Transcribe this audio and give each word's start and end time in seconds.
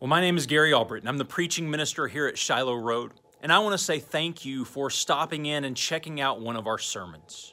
Well, 0.00 0.08
my 0.08 0.22
name 0.22 0.38
is 0.38 0.46
Gary 0.46 0.72
Albritton. 0.72 1.06
I'm 1.06 1.18
the 1.18 1.26
preaching 1.26 1.70
minister 1.70 2.08
here 2.08 2.26
at 2.26 2.38
Shiloh 2.38 2.76
Road, 2.76 3.12
and 3.42 3.52
I 3.52 3.58
want 3.58 3.74
to 3.74 3.84
say 3.84 3.98
thank 3.98 4.46
you 4.46 4.64
for 4.64 4.88
stopping 4.88 5.44
in 5.44 5.62
and 5.62 5.76
checking 5.76 6.22
out 6.22 6.40
one 6.40 6.56
of 6.56 6.66
our 6.66 6.78
sermons. 6.78 7.52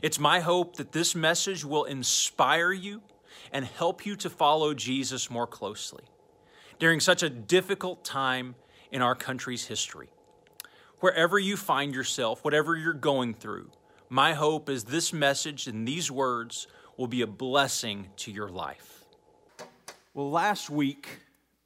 It's 0.00 0.20
my 0.20 0.38
hope 0.38 0.76
that 0.76 0.92
this 0.92 1.16
message 1.16 1.64
will 1.64 1.82
inspire 1.82 2.70
you 2.70 3.02
and 3.50 3.64
help 3.64 4.06
you 4.06 4.14
to 4.18 4.30
follow 4.30 4.72
Jesus 4.72 5.32
more 5.32 5.48
closely 5.48 6.04
during 6.78 7.00
such 7.00 7.24
a 7.24 7.28
difficult 7.28 8.04
time 8.04 8.54
in 8.92 9.02
our 9.02 9.16
country's 9.16 9.66
history. 9.66 10.10
Wherever 11.00 11.40
you 11.40 11.56
find 11.56 11.92
yourself, 11.92 12.44
whatever 12.44 12.76
you're 12.76 12.92
going 12.92 13.34
through, 13.34 13.68
my 14.08 14.34
hope 14.34 14.70
is 14.70 14.84
this 14.84 15.12
message 15.12 15.66
and 15.66 15.88
these 15.88 16.08
words 16.08 16.68
will 16.96 17.08
be 17.08 17.22
a 17.22 17.26
blessing 17.26 18.10
to 18.18 18.30
your 18.30 18.48
life. 18.48 19.06
Well, 20.14 20.30
last 20.30 20.70
week, 20.70 21.08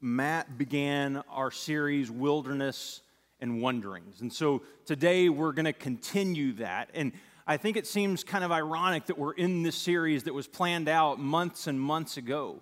Matt 0.05 0.59
began 0.59 1.23
our 1.31 1.51
series, 1.51 2.11
Wilderness 2.11 3.01
and 3.41 3.63
Wanderings. 3.63 4.21
And 4.21 4.31
so 4.31 4.61
today 4.85 5.31
we're 5.31 5.53
going 5.53 5.65
to 5.65 5.73
continue 5.73 6.53
that. 6.57 6.91
And 6.93 7.13
I 7.47 7.57
think 7.57 7.79
it 7.79 7.87
seems 7.87 8.23
kind 8.23 8.45
of 8.45 8.53
ironic 8.53 9.07
that 9.07 9.17
we're 9.17 9.33
in 9.33 9.63
this 9.63 9.75
series 9.75 10.25
that 10.25 10.35
was 10.35 10.47
planned 10.47 10.91
out 10.91 11.21
months 11.21 11.69
and 11.69 11.81
months 11.81 12.19
ago, 12.19 12.61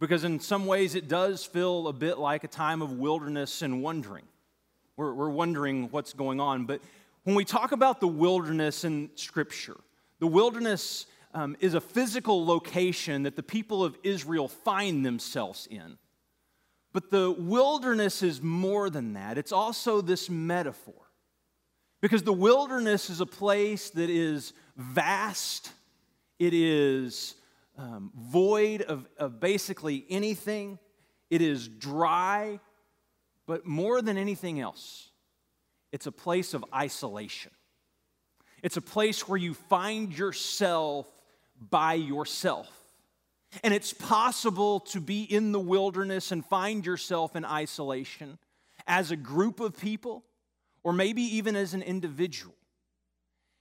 because 0.00 0.22
in 0.22 0.38
some 0.38 0.66
ways 0.66 0.94
it 0.94 1.08
does 1.08 1.46
feel 1.46 1.88
a 1.88 1.94
bit 1.94 2.18
like 2.18 2.44
a 2.44 2.48
time 2.48 2.82
of 2.82 2.92
wilderness 2.92 3.62
and 3.62 3.82
wondering. 3.82 4.26
We're, 4.98 5.14
we're 5.14 5.30
wondering 5.30 5.88
what's 5.92 6.12
going 6.12 6.40
on. 6.40 6.66
But 6.66 6.82
when 7.24 7.34
we 7.34 7.46
talk 7.46 7.72
about 7.72 8.00
the 8.00 8.06
wilderness 8.06 8.84
in 8.84 9.08
Scripture, 9.14 9.78
the 10.18 10.26
wilderness 10.26 11.06
um, 11.32 11.56
is 11.58 11.72
a 11.72 11.80
physical 11.80 12.44
location 12.44 13.22
that 13.22 13.34
the 13.34 13.42
people 13.42 13.82
of 13.82 13.96
Israel 14.02 14.46
find 14.46 15.06
themselves 15.06 15.66
in. 15.70 15.96
But 16.92 17.10
the 17.10 17.30
wilderness 17.30 18.22
is 18.22 18.42
more 18.42 18.90
than 18.90 19.14
that, 19.14 19.38
it's 19.38 19.52
also 19.52 20.00
this 20.00 20.28
metaphor. 20.28 20.94
Because 22.00 22.24
the 22.24 22.32
wilderness 22.32 23.10
is 23.10 23.20
a 23.20 23.26
place 23.26 23.90
that 23.90 24.10
is 24.10 24.52
vast, 24.76 25.70
it 26.38 26.52
is 26.52 27.36
um, 27.78 28.10
void 28.14 28.82
of, 28.82 29.08
of 29.18 29.38
basically 29.38 30.04
anything, 30.10 30.78
it 31.30 31.40
is 31.40 31.68
dry, 31.68 32.58
but 33.46 33.64
more 33.64 34.02
than 34.02 34.18
anything 34.18 34.60
else, 34.60 35.10
it's 35.92 36.06
a 36.06 36.12
place 36.12 36.54
of 36.54 36.64
isolation. 36.74 37.52
It's 38.62 38.76
a 38.76 38.82
place 38.82 39.28
where 39.28 39.38
you 39.38 39.54
find 39.54 40.16
yourself 40.16 41.06
by 41.58 41.94
yourself. 41.94 42.68
And 43.62 43.74
it's 43.74 43.92
possible 43.92 44.80
to 44.80 45.00
be 45.00 45.22
in 45.22 45.52
the 45.52 45.60
wilderness 45.60 46.32
and 46.32 46.44
find 46.44 46.86
yourself 46.86 47.36
in 47.36 47.44
isolation 47.44 48.38
as 48.86 49.10
a 49.10 49.16
group 49.16 49.60
of 49.60 49.78
people, 49.78 50.24
or 50.82 50.92
maybe 50.92 51.22
even 51.22 51.54
as 51.54 51.74
an 51.74 51.82
individual. 51.82 52.54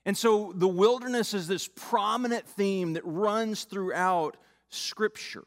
And 0.06 0.18
so 0.18 0.54
the 0.56 0.68
wilderness 0.68 1.34
is 1.34 1.48
this 1.48 1.68
prominent 1.68 2.48
theme 2.48 2.94
that 2.94 3.04
runs 3.06 3.66
throughout 3.66 4.38
Scripture. 4.70 5.44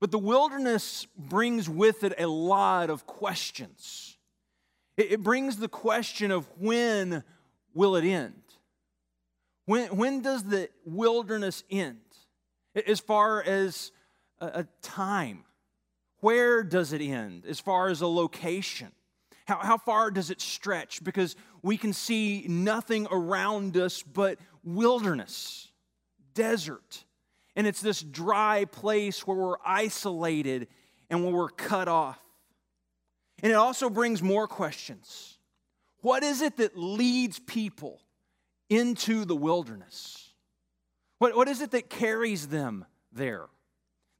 But 0.00 0.10
the 0.10 0.18
wilderness 0.18 1.06
brings 1.16 1.68
with 1.68 2.04
it 2.04 2.14
a 2.18 2.26
lot 2.26 2.90
of 2.90 3.06
questions. 3.06 4.18
It 4.96 5.22
brings 5.22 5.56
the 5.56 5.68
question 5.68 6.30
of 6.30 6.46
when 6.58 7.24
will 7.74 7.96
it 7.96 8.04
end? 8.04 8.42
When, 9.64 9.96
when 9.96 10.22
does 10.22 10.44
the 10.44 10.70
wilderness 10.84 11.64
end? 11.70 12.00
As 12.86 13.00
far 13.00 13.42
as 13.42 13.92
a, 14.40 14.66
time. 14.82 15.44
Where 16.20 16.62
does 16.62 16.92
it 16.92 17.00
end 17.00 17.46
as 17.46 17.60
far 17.60 17.88
as 17.88 18.00
a 18.00 18.06
location? 18.06 18.92
How, 19.46 19.58
how 19.58 19.78
far 19.78 20.10
does 20.10 20.30
it 20.30 20.40
stretch? 20.40 21.02
Because 21.02 21.36
we 21.62 21.76
can 21.76 21.92
see 21.92 22.44
nothing 22.48 23.06
around 23.10 23.76
us 23.76 24.02
but 24.02 24.38
wilderness, 24.64 25.68
desert. 26.34 27.04
And 27.54 27.66
it's 27.66 27.80
this 27.80 28.02
dry 28.02 28.66
place 28.66 29.26
where 29.26 29.36
we're 29.36 29.56
isolated 29.64 30.68
and 31.08 31.24
where 31.24 31.32
we're 31.32 31.48
cut 31.48 31.88
off. 31.88 32.20
And 33.42 33.52
it 33.52 33.54
also 33.54 33.88
brings 33.88 34.22
more 34.22 34.48
questions. 34.48 35.38
What 36.00 36.22
is 36.22 36.42
it 36.42 36.56
that 36.58 36.76
leads 36.76 37.38
people 37.38 38.00
into 38.68 39.24
the 39.24 39.36
wilderness? 39.36 40.25
What, 41.18 41.36
what 41.36 41.48
is 41.48 41.60
it 41.60 41.70
that 41.70 41.88
carries 41.88 42.48
them 42.48 42.84
there? 43.12 43.46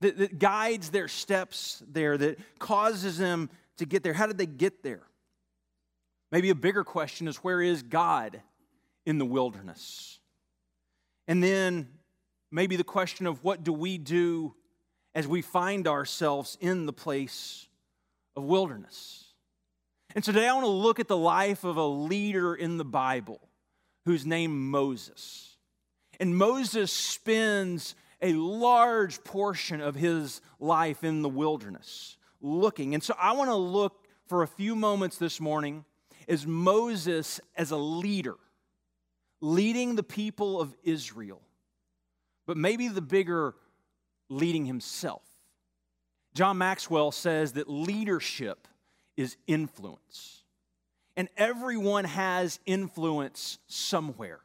That, 0.01 0.19
that 0.19 0.39
guides 0.39 0.91
their 0.91 1.09
steps 1.09 1.83
there, 1.89 2.17
that 2.17 2.39
causes 2.59 3.19
them 3.19 3.51
to 3.79 3.87
get 3.87 4.03
there? 4.03 4.13
How 4.13 4.27
did 4.27 4.39
they 4.39 4.47
get 4.47 4.83
there? 4.83 5.03
Maybe 6.33 6.51
a 6.51 6.55
bigger 6.55 6.85
question 6.85 7.29
is 7.29 7.37
where 7.37 7.63
is 7.63 7.83
God 7.83 8.41
in 9.05 9.19
the 9.19 9.25
wilderness? 9.25 10.19
And 11.29 11.43
then 11.43 11.89
maybe 12.51 12.77
the 12.77 12.85
question 12.85 13.27
of 13.27 13.43
what 13.43 13.65
do 13.65 13.73
we 13.73 13.99
do 13.99 14.55
as 15.15 15.27
we 15.27 15.43
find 15.43 15.89
ourselves 15.89 16.59
in 16.61 16.87
the 16.87 16.93
place 16.93 17.69
of 18.35 18.45
wilderness? 18.45 19.25
And 20.15 20.25
today 20.25 20.49
I 20.49 20.53
want 20.53 20.65
to 20.65 20.71
look 20.71 21.01
at 21.01 21.09
the 21.09 21.17
life 21.17 21.65
of 21.65 21.77
a 21.77 21.87
leader 21.87 22.55
in 22.55 22.77
the 22.79 22.85
Bible 22.85 23.41
who's 24.05 24.25
named 24.25 24.55
Moses. 24.55 25.56
And 26.19 26.37
Moses 26.37 26.93
spends 26.93 27.95
a 28.23 28.33
large 28.33 29.23
portion 29.25 29.81
of 29.81 29.95
his 29.95 30.41
life 30.59 31.05
in 31.05 31.23
the 31.23 31.29
wilderness 31.29 32.17
looking. 32.41 32.95
And 32.95 33.03
so 33.03 33.15
I 33.19 33.33
want 33.33 33.51
to 33.51 33.57
look 33.57 34.07
for 34.27 34.43
a 34.43 34.49
few 34.49 34.75
moments 34.75 35.19
this 35.19 35.41
morning 35.41 35.85
as 36.29 36.47
Moses 36.47 37.41
as 37.57 37.71
a 37.71 37.77
leader, 37.77 38.37
leading 39.41 39.95
the 39.95 40.03
people 40.03 40.61
of 40.61 40.75
Israel, 40.83 41.41
but 42.47 42.57
maybe 42.57 42.89
the 42.89 43.03
bigger, 43.03 43.55
leading 44.29 44.65
himself. 44.65 45.23
John 46.35 46.59
Maxwell 46.59 47.13
says 47.13 47.53
that 47.53 47.69
leadership 47.69 48.69
is 49.17 49.37
influence, 49.47 50.43
and 51.17 51.29
everyone 51.37 52.05
has 52.05 52.61
influence 52.67 53.59
somewhere. 53.67 54.41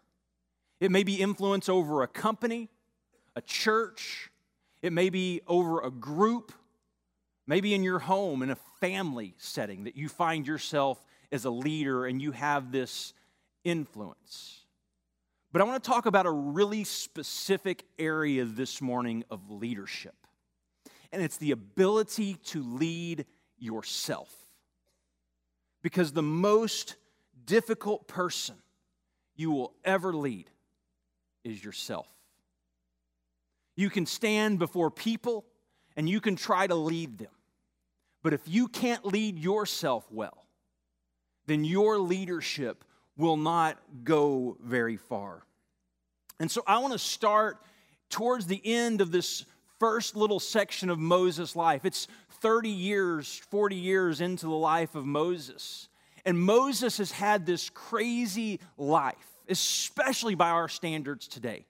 It 0.81 0.90
may 0.90 1.03
be 1.03 1.22
influence 1.22 1.69
over 1.69 2.02
a 2.02 2.08
company, 2.08 2.68
a 3.36 3.42
church, 3.42 4.31
it 4.81 4.92
may 4.92 5.12
be 5.12 5.42
over 5.46 5.80
a 5.80 5.92
group, 5.92 6.52
maybe 7.46 7.75
in 7.75 7.84
your 7.84 8.00
home, 8.00 8.42
in 8.42 8.50
a 8.50 8.58
family 8.80 9.36
setting 9.38 9.84
that 9.84 9.96
you 9.96 10.09
find 10.09 10.47
yourself 10.47 11.00
as 11.31 11.46
a 11.46 11.52
leader 11.52 12.08
and 12.08 12.19
you 12.19 12.31
have 12.31 12.72
this 12.72 13.14
influence. 13.64 14.66
But 15.52 15.62
I 15.62 15.66
want 15.66 15.84
to 15.84 15.88
talk 15.88 16.08
about 16.08 16.25
a 16.25 16.31
really 16.31 16.84
specific 16.84 17.86
area 18.00 18.44
this 18.44 18.81
morning 18.81 19.24
of 19.30 19.52
leadership, 19.52 20.16
and 21.12 21.22
it's 21.22 21.38
the 21.38 21.52
ability 21.52 22.38
to 22.46 22.63
lead 22.63 23.28
yourself. 23.59 24.34
Because 25.84 26.12
the 26.12 26.24
most 26.24 26.96
difficult 27.46 28.08
person 28.08 28.56
you 29.36 29.52
will 29.52 29.74
ever 29.86 30.12
lead 30.12 30.50
is 31.44 31.63
yourself. 31.63 32.07
You 33.75 33.90
can 33.90 34.06
stand 34.06 34.59
before 34.59 34.91
people 34.91 35.46
and 35.96 36.09
you 36.09 36.22
can 36.22 36.35
try 36.35 36.68
to 36.68 36.75
lead 36.75 37.18
them. 37.18 37.31
But 38.24 38.34
if 38.34 38.41
you 38.47 38.68
can't 38.68 39.06
lead 39.06 39.40
yourself 39.40 40.06
well, 40.12 40.46
then 41.47 41.63
your 41.63 41.97
leadership 41.97 42.84
will 43.18 43.38
not 43.38 43.78
go 44.03 44.57
very 44.63 44.97
far. 44.97 45.44
And 46.40 46.50
so 46.50 46.63
I 46.68 46.80
want 46.80 46.94
to 46.94 47.00
start 47.00 47.57
towards 48.09 48.47
the 48.47 48.62
end 48.63 49.01
of 49.01 49.12
this 49.12 49.46
first 49.80 50.16
little 50.16 50.40
section 50.40 50.90
of 50.90 51.00
Moses' 51.00 51.56
life. 51.56 51.85
It's 51.85 52.07
30 52.41 52.69
years, 52.69 53.41
40 53.50 53.75
years 53.75 54.22
into 54.22 54.45
the 54.45 54.51
life 54.51 54.95
of 54.95 55.06
Moses. 55.06 55.89
And 56.24 56.39
Moses 56.39 57.00
has 57.00 57.12
had 57.12 57.45
this 57.45 57.69
crazy 57.69 58.60
life 58.77 59.31
especially 59.51 60.36
by 60.36 60.50
our 60.50 60.68
standards 60.68 61.27
today. 61.27 61.65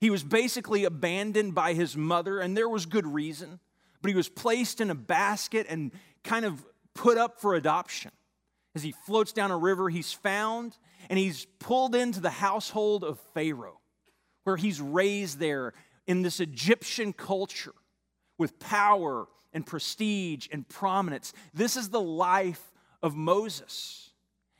He 0.00 0.10
was 0.10 0.22
basically 0.22 0.84
abandoned 0.84 1.54
by 1.54 1.74
his 1.74 1.96
mother, 1.96 2.40
and 2.40 2.56
there 2.56 2.68
was 2.68 2.86
good 2.86 3.06
reason, 3.06 3.60
but 4.00 4.08
he 4.08 4.16
was 4.16 4.28
placed 4.28 4.80
in 4.80 4.90
a 4.90 4.94
basket 4.94 5.66
and 5.68 5.92
kind 6.24 6.44
of 6.44 6.64
put 6.94 7.18
up 7.18 7.40
for 7.40 7.54
adoption. 7.54 8.10
As 8.74 8.82
he 8.82 8.92
floats 8.92 9.32
down 9.32 9.50
a 9.50 9.58
river, 9.58 9.88
he's 9.88 10.12
found 10.12 10.76
and 11.08 11.18
he's 11.18 11.46
pulled 11.58 11.94
into 11.94 12.20
the 12.20 12.30
household 12.30 13.04
of 13.04 13.18
Pharaoh, 13.34 13.80
where 14.44 14.56
he's 14.56 14.80
raised 14.80 15.38
there 15.38 15.74
in 16.06 16.22
this 16.22 16.40
Egyptian 16.40 17.12
culture 17.12 17.74
with 18.38 18.58
power 18.58 19.26
and 19.52 19.66
prestige 19.66 20.48
and 20.52 20.68
prominence. 20.68 21.32
This 21.52 21.76
is 21.76 21.90
the 21.90 22.00
life 22.00 22.72
of 23.02 23.14
Moses. 23.14 24.09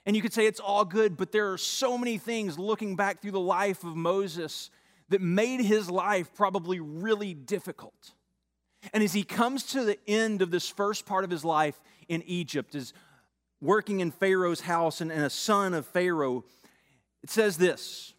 And 0.06 0.17
you 0.17 0.23
could 0.23 0.32
say 0.32 0.47
it's 0.47 0.61
all 0.61 0.85
good, 0.85 1.17
but 1.17 1.32
there 1.32 1.52
are 1.52 1.58
so 1.58 1.99
many 1.99 2.19
things 2.19 2.58
looking 2.58 2.97
back 2.97 3.20
through 3.20 3.32
the 3.32 3.41
life 3.41 3.85
of 3.85 3.97
Moses 3.97 4.70
that 5.11 5.20
made 5.20 5.61
his 5.61 5.91
life 5.91 6.32
probably 6.35 6.81
really 6.81 7.35
difficult. 7.35 8.12
And 8.93 9.02
as 9.02 9.12
he 9.12 9.25
comes 9.25 9.64
to 9.64 9.85
the 9.85 9.99
end 10.08 10.41
of 10.41 10.50
this 10.50 10.69
first 10.69 11.05
part 11.05 11.25
of 11.25 11.31
his 11.31 11.44
life 11.44 11.79
in 12.08 12.23
Egypt, 12.23 12.75
is 12.75 12.94
working 13.61 14.00
in 14.00 14.11
Pharaoh's 14.11 14.62
house 14.62 15.00
and, 15.00 15.12
and 15.12 15.25
a 15.25 15.31
son 15.31 15.75
of 15.75 15.87
Pharaoh, 15.87 16.44
it 17.23 17.29
says 17.31 17.58
this 17.58 18.14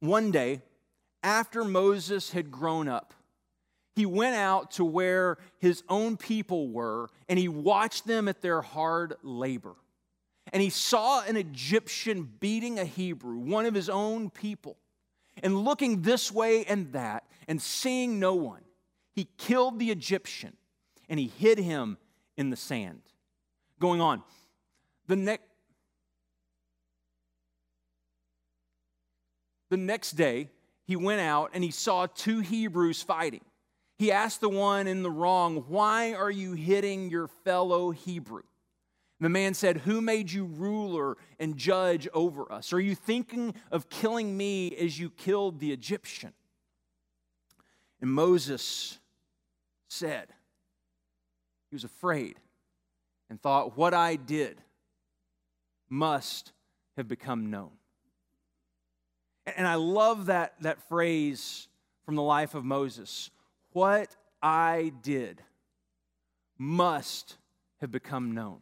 One 0.00 0.30
day, 0.30 0.62
after 1.22 1.64
Moses 1.64 2.30
had 2.30 2.50
grown 2.50 2.88
up, 2.88 3.12
he 3.94 4.06
went 4.06 4.36
out 4.36 4.72
to 4.72 4.84
where 4.84 5.38
his 5.58 5.82
own 5.88 6.16
people 6.16 6.68
were 6.68 7.08
and 7.28 7.38
he 7.38 7.48
watched 7.48 8.06
them 8.06 8.26
at 8.26 8.42
their 8.42 8.62
hard 8.62 9.14
labor. 9.22 9.74
And 10.54 10.62
he 10.62 10.70
saw 10.70 11.20
an 11.22 11.36
Egyptian 11.36 12.30
beating 12.38 12.78
a 12.78 12.84
Hebrew, 12.84 13.38
one 13.38 13.66
of 13.66 13.74
his 13.74 13.88
own 13.88 14.30
people. 14.30 14.76
And 15.42 15.64
looking 15.64 16.02
this 16.02 16.30
way 16.30 16.64
and 16.64 16.92
that 16.92 17.24
and 17.48 17.60
seeing 17.60 18.20
no 18.20 18.36
one, 18.36 18.62
he 19.12 19.26
killed 19.36 19.80
the 19.80 19.90
Egyptian 19.90 20.56
and 21.08 21.18
he 21.18 21.26
hid 21.26 21.58
him 21.58 21.98
in 22.36 22.50
the 22.50 22.56
sand. 22.56 23.02
Going 23.80 24.00
on, 24.00 24.22
the 25.08 25.16
next 25.16 25.42
the 29.70 29.76
next 29.76 30.12
day 30.12 30.50
he 30.84 30.94
went 30.94 31.20
out 31.20 31.50
and 31.52 31.64
he 31.64 31.72
saw 31.72 32.06
two 32.06 32.38
Hebrews 32.38 33.02
fighting. 33.02 33.44
He 33.98 34.12
asked 34.12 34.40
the 34.40 34.48
one 34.48 34.86
in 34.86 35.02
the 35.02 35.10
wrong, 35.10 35.64
Why 35.66 36.14
are 36.14 36.30
you 36.30 36.52
hitting 36.52 37.10
your 37.10 37.26
fellow 37.26 37.90
Hebrew? 37.90 38.42
The 39.24 39.30
man 39.30 39.54
said, 39.54 39.78
Who 39.78 40.02
made 40.02 40.30
you 40.30 40.44
ruler 40.44 41.16
and 41.40 41.56
judge 41.56 42.06
over 42.12 42.52
us? 42.52 42.74
Are 42.74 42.80
you 42.80 42.94
thinking 42.94 43.54
of 43.70 43.88
killing 43.88 44.36
me 44.36 44.76
as 44.76 44.98
you 44.98 45.08
killed 45.08 45.60
the 45.60 45.72
Egyptian? 45.72 46.34
And 48.02 48.10
Moses 48.10 48.98
said, 49.88 50.26
He 51.70 51.74
was 51.74 51.84
afraid 51.84 52.36
and 53.30 53.40
thought, 53.40 53.78
What 53.78 53.94
I 53.94 54.16
did 54.16 54.60
must 55.88 56.52
have 56.98 57.08
become 57.08 57.48
known. 57.48 57.70
And 59.56 59.66
I 59.66 59.76
love 59.76 60.26
that, 60.26 60.52
that 60.60 60.86
phrase 60.86 61.66
from 62.04 62.14
the 62.14 62.22
life 62.22 62.54
of 62.54 62.62
Moses. 62.62 63.30
What 63.72 64.14
I 64.42 64.92
did 65.00 65.40
must 66.58 67.38
have 67.80 67.90
become 67.90 68.32
known. 68.32 68.58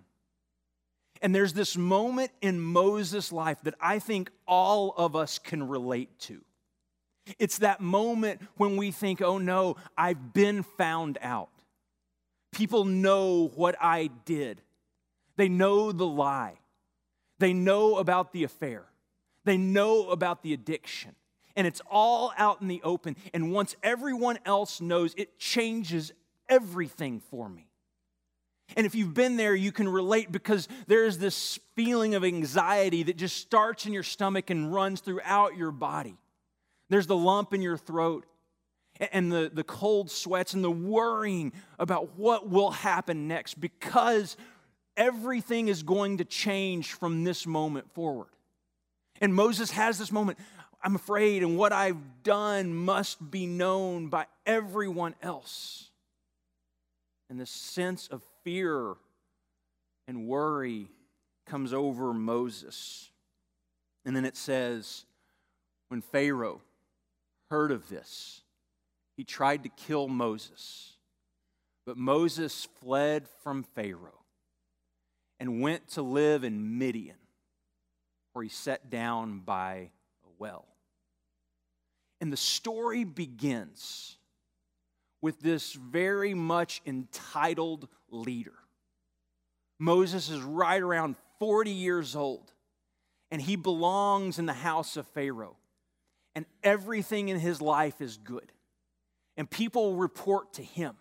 And 1.23 1.33
there's 1.33 1.53
this 1.53 1.77
moment 1.77 2.33
in 2.43 2.61
Moses' 2.61 3.31
life 3.31 3.59
that 3.63 3.75
I 3.81 4.01
think 4.01 4.31
all 4.47 4.93
of 4.97 5.15
us 5.15 5.39
can 5.39 5.69
relate 5.69 6.19
to. 6.21 6.43
It's 7.39 7.59
that 7.59 7.81
moment 7.81 8.43
when 8.57 8.77
we 8.77 8.91
think, 8.91 9.23
oh 9.23 9.39
no, 9.39 9.77
I've 9.97 10.35
been 10.35 10.65
found 10.65 11.19
out. 11.23 11.49
People 12.51 12.85
know 12.85 13.53
what 13.55 13.77
I 13.81 14.11
did, 14.25 14.61
they 15.37 15.49
know 15.49 15.93
the 15.93 16.07
lie, 16.07 16.59
they 17.39 17.53
know 17.53 17.97
about 17.97 18.33
the 18.33 18.43
affair, 18.43 18.85
they 19.45 19.57
know 19.57 20.11
about 20.11 20.43
the 20.43 20.53
addiction. 20.53 21.15
And 21.55 21.67
it's 21.67 21.83
all 21.91 22.33
out 22.37 22.63
in 22.63 22.69
the 22.69 22.81
open. 22.83 23.15
And 23.35 23.53
once 23.53 23.77
everyone 23.83 24.39
else 24.47 24.81
knows, 24.81 25.15
it 25.19 25.39
changes 25.39 26.11
everything 26.49 27.21
for 27.21 27.47
me. 27.47 27.72
And 28.77 28.87
if 28.87 28.95
you've 28.95 29.15
been 29.15 29.37
there, 29.37 29.55
you 29.55 29.73
can 29.73 29.89
relate 29.89 30.33
because 30.33 30.69
there's 30.87 31.19
this 31.19 31.59
feeling 31.75 32.15
of 32.15 32.25
anxiety 32.25 33.03
that 33.05 33.17
just 33.17 33.37
starts 33.37 33.87
in 33.87 33.93
your 33.93 34.03
stomach 34.03 34.51
and 34.51 34.73
runs 34.73 35.01
throughout 35.01 35.57
your 35.57 35.71
body. 35.71 36.17
There's 36.89 37.07
the 37.07 37.17
lump 37.17 37.55
in 37.55 37.63
your 37.63 37.77
throat 37.77 38.27
and 39.13 39.33
the, 39.33 39.51
the 39.53 39.65
cold 39.65 40.11
sweats 40.11 40.55
and 40.55 40.63
the 40.63 40.71
worrying 40.71 41.53
about 41.79 42.19
what 42.19 42.49
will 42.49 42.71
happen 42.71 43.27
next 43.27 43.61
because 43.61 44.37
everything 44.97 45.69
is 45.69 45.83
going 45.83 46.19
to 46.19 46.25
change 46.25 46.93
from 46.93 47.25
this 47.25 47.47
moment 47.47 47.91
forward. 47.93 48.29
And 49.21 49.35
Moses 49.35 49.71
has 49.71 49.99
this 49.99 50.13
moment 50.13 50.39
I'm 50.85 50.97
afraid, 50.97 51.45
and 51.45 51.57
what 51.57 51.73
I've 51.73 52.25
done 52.25 52.75
must 52.75 53.31
be 53.31 53.47
known 53.47 54.09
by 54.09 54.27
everyone 54.45 55.15
else. 55.23 55.91
And 57.31 57.39
this 57.39 57.51
sense 57.51 58.09
of 58.09 58.25
fear 58.45 58.95
and 60.09 60.27
worry 60.27 60.89
comes 61.47 61.73
over 61.73 62.13
Moses. 62.13 63.11
And 64.05 64.17
then 64.17 64.25
it 64.25 64.37
says, 64.37 65.05
when 65.89 66.01
Pharaoh 66.01 66.61
heard 67.51 67.71
of 67.71 67.89
this, 67.89 68.43
he 69.17 69.25
tried 69.25 69.63
to 69.65 69.69
kill 69.69 70.09
Moses. 70.09 70.95
But 71.85 71.97
Moses 71.97 72.69
fled 72.81 73.27
from 73.43 73.63
Pharaoh 73.63 74.25
and 75.39 75.61
went 75.61 75.89
to 75.89 76.03
live 76.03 76.45
in 76.45 76.79
Midian, 76.79 77.17
where 78.33 78.45
he 78.45 78.49
sat 78.49 78.91
down 78.91 79.41
by 79.41 79.91
a 80.25 80.29
well. 80.39 80.67
And 82.21 82.33
the 82.33 82.37
story 82.37 83.03
begins 83.05 84.17
with 85.21 85.41
this 85.41 85.73
very 85.73 86.35
much 86.35 86.81
entitled 86.87 87.89
leader. 88.13 88.55
Moses 89.79 90.29
is 90.29 90.41
right 90.41 90.81
around 90.81 91.17
40 91.39 91.71
years 91.71 92.15
old, 92.15 92.53
and 93.31 93.43
he 93.43 93.57
belongs 93.57 94.39
in 94.39 94.47
the 94.47 94.53
house 94.53 94.97
of 94.97 95.07
Pharaoh. 95.09 95.57
And 96.35 96.47
everything 96.63 97.29
in 97.29 97.39
his 97.39 97.61
life 97.61 98.01
is 98.01 98.17
good. 98.17 98.53
And 99.37 99.51
people 99.51 99.97
report 99.97 100.55
to 100.55 100.63
him. 100.63 100.95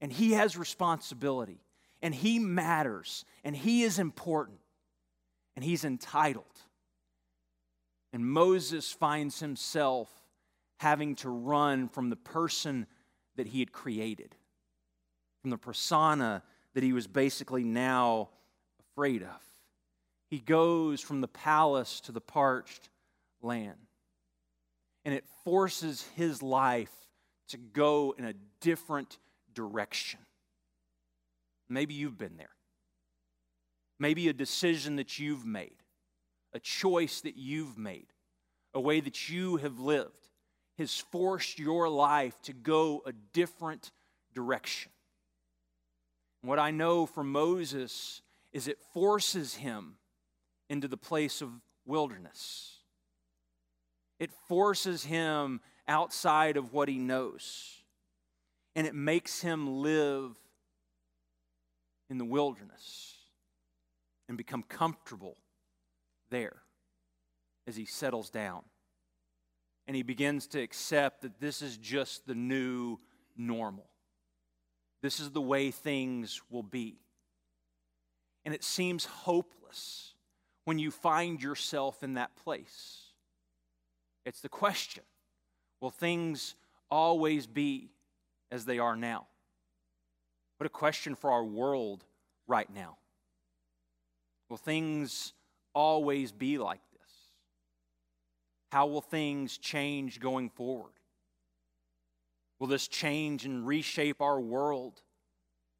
And 0.00 0.12
he 0.12 0.32
has 0.32 0.56
responsibility. 0.56 1.60
And 2.02 2.14
he 2.14 2.38
matters. 2.38 3.24
And 3.42 3.56
he 3.56 3.82
is 3.82 3.98
important. 3.98 4.58
And 5.56 5.64
he's 5.64 5.84
entitled. 5.84 6.44
And 8.12 8.24
Moses 8.24 8.92
finds 8.92 9.40
himself 9.40 10.08
having 10.78 11.16
to 11.16 11.28
run 11.28 11.88
from 11.88 12.10
the 12.10 12.16
person 12.16 12.86
that 13.36 13.48
he 13.48 13.58
had 13.58 13.72
created, 13.72 14.34
from 15.40 15.50
the 15.50 15.58
persona 15.58 16.42
that 16.74 16.82
he 16.82 16.92
was 16.92 17.06
basically 17.06 17.64
now 17.64 18.28
afraid 18.80 19.22
of. 19.22 19.42
He 20.30 20.38
goes 20.38 21.00
from 21.00 21.20
the 21.20 21.28
palace 21.28 22.00
to 22.02 22.12
the 22.12 22.20
parched 22.20 22.88
land. 23.40 23.78
And 25.04 25.14
it 25.14 25.24
forces 25.44 26.04
his 26.16 26.42
life 26.42 26.92
to 27.48 27.56
go 27.56 28.14
in 28.18 28.24
a 28.24 28.34
different 28.60 29.18
direction. 29.54 30.20
Maybe 31.68 31.94
you've 31.94 32.18
been 32.18 32.36
there. 32.36 32.50
Maybe 33.98 34.28
a 34.28 34.32
decision 34.32 34.96
that 34.96 35.18
you've 35.18 35.44
made, 35.44 35.82
a 36.52 36.60
choice 36.60 37.20
that 37.22 37.36
you've 37.36 37.78
made, 37.78 38.06
a 38.74 38.80
way 38.80 39.00
that 39.00 39.28
you 39.28 39.56
have 39.56 39.80
lived 39.80 40.28
has 40.76 40.96
forced 41.10 41.58
your 41.58 41.88
life 41.88 42.40
to 42.42 42.52
go 42.52 43.02
a 43.06 43.12
different 43.32 43.90
direction. 44.34 44.92
What 46.42 46.58
I 46.58 46.70
know 46.70 47.06
from 47.06 47.32
Moses 47.32 48.22
is 48.52 48.68
it 48.68 48.78
forces 48.92 49.54
him 49.54 49.96
into 50.68 50.88
the 50.88 50.96
place 50.96 51.42
of 51.42 51.50
wilderness. 51.84 52.76
It 54.18 54.30
forces 54.48 55.04
him 55.04 55.60
outside 55.86 56.56
of 56.56 56.72
what 56.72 56.88
he 56.88 56.98
knows. 56.98 57.82
And 58.76 58.86
it 58.86 58.94
makes 58.94 59.40
him 59.40 59.82
live 59.82 60.36
in 62.10 62.18
the 62.18 62.24
wilderness 62.24 63.16
and 64.28 64.36
become 64.36 64.62
comfortable 64.62 65.36
there 66.30 66.62
as 67.66 67.76
he 67.76 67.84
settles 67.84 68.30
down 68.30 68.62
and 69.88 69.96
he 69.96 70.02
begins 70.02 70.46
to 70.46 70.60
accept 70.60 71.22
that 71.22 71.40
this 71.40 71.62
is 71.62 71.78
just 71.78 72.26
the 72.26 72.34
new 72.34 72.98
normal. 73.38 73.88
This 75.02 75.20
is 75.20 75.30
the 75.30 75.40
way 75.40 75.70
things 75.70 76.40
will 76.50 76.62
be. 76.62 76.96
And 78.44 78.54
it 78.54 78.64
seems 78.64 79.04
hopeless 79.04 80.14
when 80.64 80.78
you 80.78 80.90
find 80.90 81.42
yourself 81.42 82.02
in 82.02 82.14
that 82.14 82.34
place. 82.36 83.02
It's 84.24 84.40
the 84.40 84.48
question 84.48 85.04
will 85.80 85.90
things 85.90 86.54
always 86.90 87.46
be 87.46 87.90
as 88.50 88.64
they 88.64 88.78
are 88.78 88.96
now? 88.96 89.26
What 90.56 90.66
a 90.66 90.70
question 90.70 91.14
for 91.14 91.30
our 91.30 91.44
world 91.44 92.04
right 92.46 92.68
now. 92.74 92.96
Will 94.48 94.56
things 94.56 95.34
always 95.74 96.32
be 96.32 96.58
like 96.58 96.80
this? 96.80 96.88
how 98.70 98.86
will 98.86 99.00
things 99.00 99.58
change 99.58 100.20
going 100.20 100.50
forward? 100.50 100.92
Will 102.58 102.66
this 102.66 102.88
change 102.88 103.44
and 103.44 103.66
reshape 103.66 104.20
our 104.20 104.40
world 104.40 105.00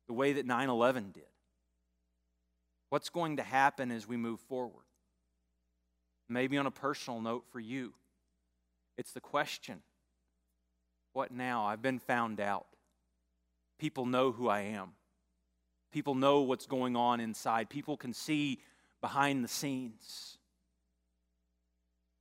the 0.07 0.13
way 0.13 0.35
that 0.35 0.47
9 0.47 0.69
11 0.69 1.11
did? 1.13 1.23
What's 2.91 3.11
going 3.11 3.37
to 3.37 3.43
happen 3.43 3.91
as 3.91 4.07
we 4.07 4.17
move 4.17 4.41
forward? 4.41 4.85
Maybe 6.29 6.57
on 6.59 6.67
a 6.67 6.71
personal 6.71 7.21
note 7.21 7.45
for 7.51 7.61
you, 7.61 7.95
it's 8.97 9.13
the 9.13 9.21
question 9.21 9.83
what 11.13 11.33
now? 11.33 11.65
I've 11.65 11.83
been 11.83 11.99
found 11.99 12.41
out. 12.41 12.67
people 13.79 14.07
know 14.07 14.31
who 14.31 14.49
I 14.49 14.61
am. 14.61 14.91
People 15.91 16.15
know 16.15 16.43
what's 16.43 16.67
going 16.67 16.95
on 16.95 17.19
inside. 17.21 17.69
People 17.69 17.97
can 17.97 18.13
see 18.13 18.61
behind 19.01 19.43
the 19.43 19.49
scenes. 19.49 20.39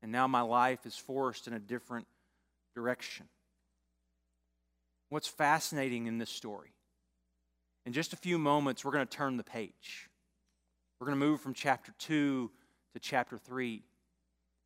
And 0.01 0.11
now 0.11 0.27
my 0.27 0.41
life 0.41 0.85
is 0.85 0.95
forced 0.95 1.47
in 1.47 1.53
a 1.53 1.59
different 1.59 2.07
direction. 2.73 3.27
What's 5.09 5.27
fascinating 5.27 6.07
in 6.07 6.17
this 6.17 6.29
story? 6.29 6.73
In 7.85 7.93
just 7.93 8.11
a 8.11 8.17
few 8.17 8.37
moments, 8.37 8.83
we're 8.83 8.91
going 8.91 9.07
to 9.07 9.17
turn 9.17 9.37
the 9.37 9.43
page. 9.43 10.09
We're 10.99 11.07
going 11.07 11.19
to 11.19 11.25
move 11.25 11.39
from 11.39 11.53
chapter 11.53 11.93
2 11.99 12.51
to 12.93 12.99
chapter 12.99 13.37
3, 13.37 13.83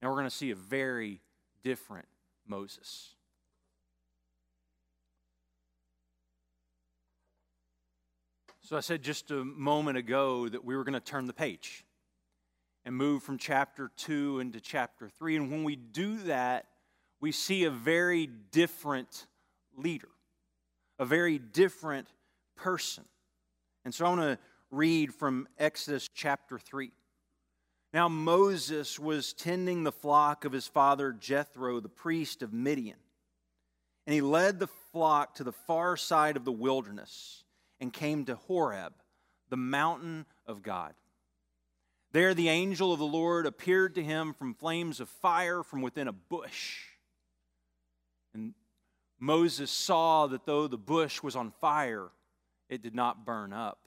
and 0.01 0.09
we're 0.09 0.17
going 0.17 0.29
to 0.29 0.35
see 0.35 0.51
a 0.51 0.55
very 0.55 1.21
different 1.63 2.07
Moses. 2.47 3.13
So 8.61 8.77
I 8.77 8.79
said 8.79 9.03
just 9.03 9.31
a 9.31 9.43
moment 9.43 9.97
ago 9.97 10.47
that 10.47 10.63
we 10.63 10.75
were 10.75 10.85
going 10.85 10.93
to 10.93 11.01
turn 11.01 11.27
the 11.27 11.33
page 11.33 11.83
and 12.85 12.95
move 12.95 13.21
from 13.21 13.37
chapter 13.37 13.91
2 13.97 14.39
into 14.39 14.61
chapter 14.61 15.09
3. 15.09 15.35
And 15.35 15.51
when 15.51 15.63
we 15.63 15.75
do 15.75 16.17
that, 16.23 16.67
we 17.19 17.31
see 17.31 17.65
a 17.65 17.69
very 17.69 18.27
different 18.27 19.27
leader, 19.75 20.07
a 21.01 21.05
very 21.05 21.39
different 21.39 22.07
person. 22.55 23.03
And 23.83 23.93
so 23.93 24.05
I 24.05 24.09
want 24.09 24.21
to 24.21 24.39
read 24.69 25.15
from 25.15 25.47
Exodus 25.57 26.07
chapter 26.13 26.59
3. 26.59 26.91
Now 27.91 28.07
Moses 28.07 28.99
was 28.99 29.33
tending 29.33 29.83
the 29.83 29.91
flock 29.91 30.45
of 30.45 30.51
his 30.51 30.67
father 30.67 31.11
Jethro, 31.11 31.79
the 31.79 31.89
priest 31.89 32.43
of 32.43 32.53
Midian. 32.53 32.99
And 34.05 34.13
he 34.13 34.21
led 34.21 34.59
the 34.59 34.69
flock 34.93 35.35
to 35.35 35.43
the 35.43 35.51
far 35.51 35.97
side 35.97 36.37
of 36.37 36.45
the 36.45 36.51
wilderness 36.51 37.43
and 37.79 37.91
came 37.91 38.25
to 38.25 38.35
Horeb, 38.35 38.93
the 39.49 39.57
mountain 39.57 40.27
of 40.45 40.61
God. 40.61 40.93
There 42.11 42.35
the 42.35 42.49
angel 42.49 42.93
of 42.93 42.99
the 42.99 43.05
Lord 43.05 43.47
appeared 43.47 43.95
to 43.95 44.03
him 44.03 44.33
from 44.33 44.53
flames 44.53 44.99
of 44.99 45.09
fire 45.09 45.63
from 45.63 45.81
within 45.81 46.07
a 46.07 46.13
bush. 46.13 46.81
And 48.35 48.53
Moses 49.21 49.69
saw 49.69 50.25
that 50.27 50.47
though 50.47 50.67
the 50.67 50.79
bush 50.79 51.21
was 51.21 51.35
on 51.35 51.51
fire, 51.61 52.09
it 52.69 52.81
did 52.81 52.95
not 52.95 53.23
burn 53.23 53.53
up. 53.53 53.77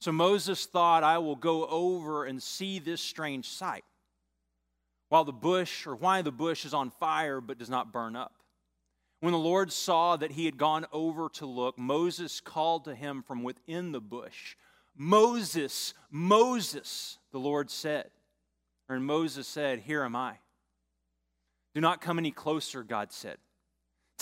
So 0.00 0.10
Moses 0.10 0.64
thought, 0.64 1.04
I 1.04 1.18
will 1.18 1.36
go 1.36 1.66
over 1.66 2.24
and 2.24 2.42
see 2.42 2.78
this 2.78 3.02
strange 3.02 3.48
sight. 3.50 3.84
While 5.10 5.24
the 5.24 5.32
bush, 5.32 5.86
or 5.86 5.94
why 5.94 6.22
the 6.22 6.32
bush 6.32 6.64
is 6.64 6.72
on 6.72 6.90
fire 6.90 7.42
but 7.42 7.58
does 7.58 7.68
not 7.68 7.92
burn 7.92 8.16
up. 8.16 8.32
When 9.20 9.32
the 9.32 9.38
Lord 9.38 9.70
saw 9.70 10.16
that 10.16 10.32
he 10.32 10.46
had 10.46 10.56
gone 10.56 10.86
over 10.92 11.28
to 11.34 11.46
look, 11.46 11.78
Moses 11.78 12.40
called 12.40 12.86
to 12.86 12.94
him 12.94 13.22
from 13.22 13.42
within 13.42 13.92
the 13.92 14.00
bush, 14.00 14.56
Moses, 14.96 15.92
Moses, 16.10 17.18
the 17.30 17.38
Lord 17.38 17.70
said. 17.70 18.10
And 18.88 19.04
Moses 19.04 19.46
said, 19.46 19.80
Here 19.80 20.02
am 20.02 20.16
I. 20.16 20.38
Do 21.74 21.80
not 21.80 22.00
come 22.00 22.18
any 22.18 22.30
closer, 22.30 22.82
God 22.82 23.12
said. 23.12 23.36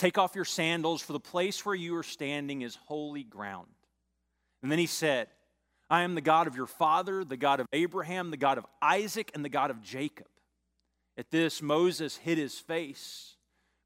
Take 0.01 0.17
off 0.17 0.33
your 0.33 0.45
sandals, 0.45 0.99
for 0.99 1.13
the 1.13 1.19
place 1.19 1.63
where 1.63 1.75
you 1.75 1.95
are 1.95 2.01
standing 2.01 2.63
is 2.63 2.75
holy 2.87 3.21
ground. 3.21 3.67
And 4.63 4.71
then 4.71 4.79
he 4.79 4.87
said, 4.87 5.27
I 5.91 6.01
am 6.01 6.15
the 6.15 6.21
God 6.21 6.47
of 6.47 6.55
your 6.55 6.65
father, 6.65 7.23
the 7.23 7.37
God 7.37 7.59
of 7.59 7.67
Abraham, 7.71 8.31
the 8.31 8.37
God 8.37 8.57
of 8.57 8.65
Isaac, 8.81 9.29
and 9.35 9.45
the 9.45 9.49
God 9.49 9.69
of 9.69 9.83
Jacob. 9.83 10.25
At 11.19 11.29
this, 11.29 11.61
Moses 11.61 12.17
hid 12.17 12.39
his 12.39 12.57
face 12.57 13.35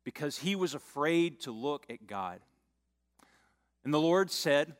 because 0.05 0.37
he 0.37 0.55
was 0.55 0.73
afraid 0.73 1.41
to 1.41 1.51
look 1.51 1.85
at 1.89 2.07
God. 2.07 2.39
And 3.83 3.93
the 3.93 3.99
Lord 3.99 4.31
said, 4.31 4.73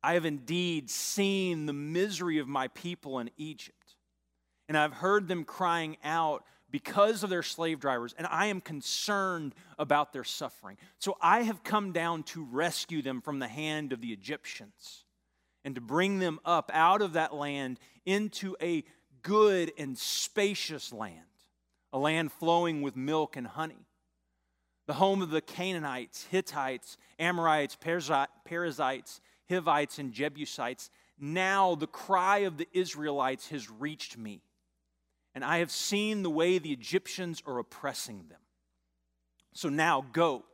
I 0.00 0.14
have 0.14 0.26
indeed 0.26 0.90
seen 0.90 1.66
the 1.66 1.72
misery 1.72 2.38
of 2.38 2.46
my 2.46 2.68
people 2.68 3.18
in 3.18 3.30
Egypt, 3.36 3.96
and 4.68 4.78
I've 4.78 4.94
heard 4.94 5.26
them 5.26 5.42
crying 5.42 5.96
out 6.04 6.44
because 6.70 7.22
of 7.22 7.30
their 7.30 7.42
slave 7.42 7.80
drivers, 7.80 8.14
and 8.16 8.26
I 8.26 8.46
am 8.46 8.60
concerned 8.60 9.54
about 9.78 10.12
their 10.12 10.24
suffering. 10.24 10.76
So 10.98 11.16
I 11.20 11.42
have 11.42 11.62
come 11.64 11.92
down 11.92 12.22
to 12.24 12.44
rescue 12.44 13.02
them 13.02 13.20
from 13.20 13.38
the 13.38 13.48
hand 13.48 13.92
of 13.92 14.00
the 14.00 14.12
Egyptians 14.12 15.04
and 15.64 15.74
to 15.74 15.80
bring 15.80 16.18
them 16.18 16.40
up 16.44 16.70
out 16.72 17.02
of 17.02 17.14
that 17.14 17.34
land 17.34 17.78
into 18.06 18.56
a 18.62 18.84
good 19.22 19.72
and 19.78 19.98
spacious 19.98 20.92
land, 20.92 21.20
a 21.92 21.98
land 21.98 22.32
flowing 22.32 22.82
with 22.82 22.96
milk 22.96 23.36
and 23.36 23.46
honey 23.46 23.86
the 24.90 24.94
home 24.94 25.22
of 25.22 25.30
the 25.30 25.40
Canaanites, 25.40 26.26
Hittites, 26.32 26.96
Amorites, 27.20 27.76
Perizzites, 27.76 29.20
Hivites, 29.48 30.00
and 30.00 30.12
Jebusites. 30.12 30.90
Now 31.16 31.76
the 31.76 31.86
cry 31.86 32.38
of 32.38 32.56
the 32.56 32.66
Israelites 32.72 33.50
has 33.50 33.70
reached 33.70 34.18
me, 34.18 34.42
and 35.34 35.44
I 35.44 35.58
have 35.58 35.70
seen 35.70 36.22
the 36.22 36.30
way 36.30 36.58
the 36.58 36.72
Egyptians 36.72 37.42
are 37.46 37.58
oppressing 37.58 38.24
them. 38.28 38.40
So 39.54 39.68
now 39.68 40.04
go. 40.12 40.44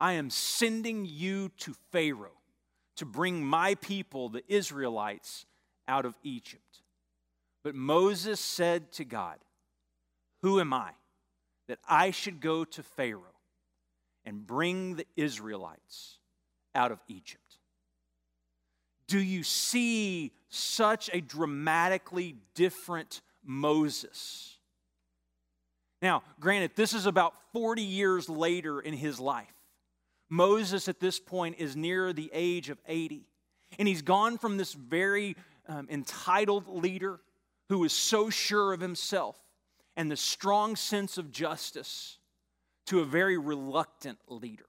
I 0.00 0.12
am 0.14 0.30
sending 0.30 1.06
you 1.06 1.50
to 1.58 1.74
Pharaoh 1.90 2.40
to 2.96 3.04
bring 3.04 3.44
my 3.44 3.74
people, 3.76 4.28
the 4.28 4.42
Israelites, 4.48 5.46
out 5.88 6.04
of 6.04 6.18
Egypt. 6.22 6.82
But 7.62 7.74
Moses 7.74 8.40
said 8.40 8.92
to 8.92 9.04
God, 9.04 9.38
Who 10.42 10.60
am 10.60 10.72
I 10.72 10.90
that 11.68 11.78
I 11.88 12.10
should 12.10 12.40
go 12.40 12.64
to 12.64 12.82
Pharaoh? 12.82 13.34
and 14.24 14.46
bring 14.46 14.96
the 14.96 15.06
Israelites 15.16 16.18
out 16.74 16.92
of 16.92 16.98
Egypt. 17.08 17.58
Do 19.06 19.18
you 19.18 19.42
see 19.42 20.32
such 20.48 21.10
a 21.12 21.20
dramatically 21.20 22.36
different 22.54 23.20
Moses? 23.44 24.56
Now, 26.02 26.22
granted, 26.40 26.72
this 26.76 26.92
is 26.92 27.06
about 27.06 27.34
40 27.52 27.82
years 27.82 28.28
later 28.28 28.80
in 28.80 28.94
his 28.94 29.18
life. 29.18 29.54
Moses 30.28 30.88
at 30.88 31.00
this 31.00 31.20
point 31.20 31.56
is 31.58 31.76
near 31.76 32.12
the 32.12 32.30
age 32.32 32.68
of 32.70 32.78
80. 32.86 33.26
And 33.78 33.88
he's 33.88 34.02
gone 34.02 34.38
from 34.38 34.56
this 34.56 34.72
very 34.72 35.36
um, 35.68 35.88
entitled 35.90 36.68
leader 36.68 37.20
who 37.68 37.84
is 37.84 37.92
so 37.92 38.30
sure 38.30 38.72
of 38.72 38.80
himself 38.80 39.38
and 39.96 40.10
the 40.10 40.16
strong 40.16 40.76
sense 40.76 41.18
of 41.18 41.30
justice 41.30 42.18
to 42.86 43.00
a 43.00 43.04
very 43.04 43.38
reluctant 43.38 44.18
leader. 44.28 44.66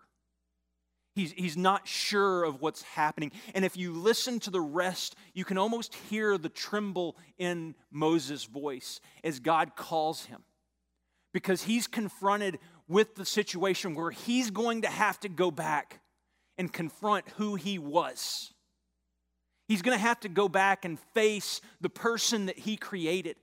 He's, 1.16 1.32
he's 1.32 1.56
not 1.56 1.88
sure 1.88 2.44
of 2.44 2.62
what's 2.62 2.82
happening. 2.82 3.32
And 3.54 3.64
if 3.64 3.78
you 3.78 3.94
listen 3.94 4.40
to 4.42 4.50
the 4.50 4.60
rest, 4.60 5.16
you 5.34 5.46
can 5.46 5.58
almost 5.58 5.96
hear 6.10 6.38
the 6.38 6.50
tremble 6.50 7.16
in 7.38 7.74
Moses' 7.90 8.44
voice 8.44 9.00
as 9.24 9.40
God 9.40 9.78
calls 9.78 10.26
him. 10.26 10.44
Because 11.34 11.64
he's 11.64 11.88
confronted 11.88 12.60
with 12.90 13.16
the 13.16 13.26
situation 13.26 13.96
where 13.96 14.12
he's 14.12 14.52
going 14.52 14.82
to 14.82 14.90
have 14.90 15.20
to 15.22 15.30
go 15.30 15.52
back 15.52 16.02
and 16.58 16.72
confront 16.72 17.28
who 17.38 17.56
he 17.56 17.80
was. 17.80 18.54
He's 19.70 19.82
going 19.82 19.98
to 19.98 20.02
have 20.02 20.20
to 20.22 20.30
go 20.30 20.50
back 20.50 20.84
and 20.84 21.00
face 21.14 21.62
the 21.80 21.90
person 21.90 22.48
that 22.48 22.60
he 22.60 22.78
created 22.78 23.38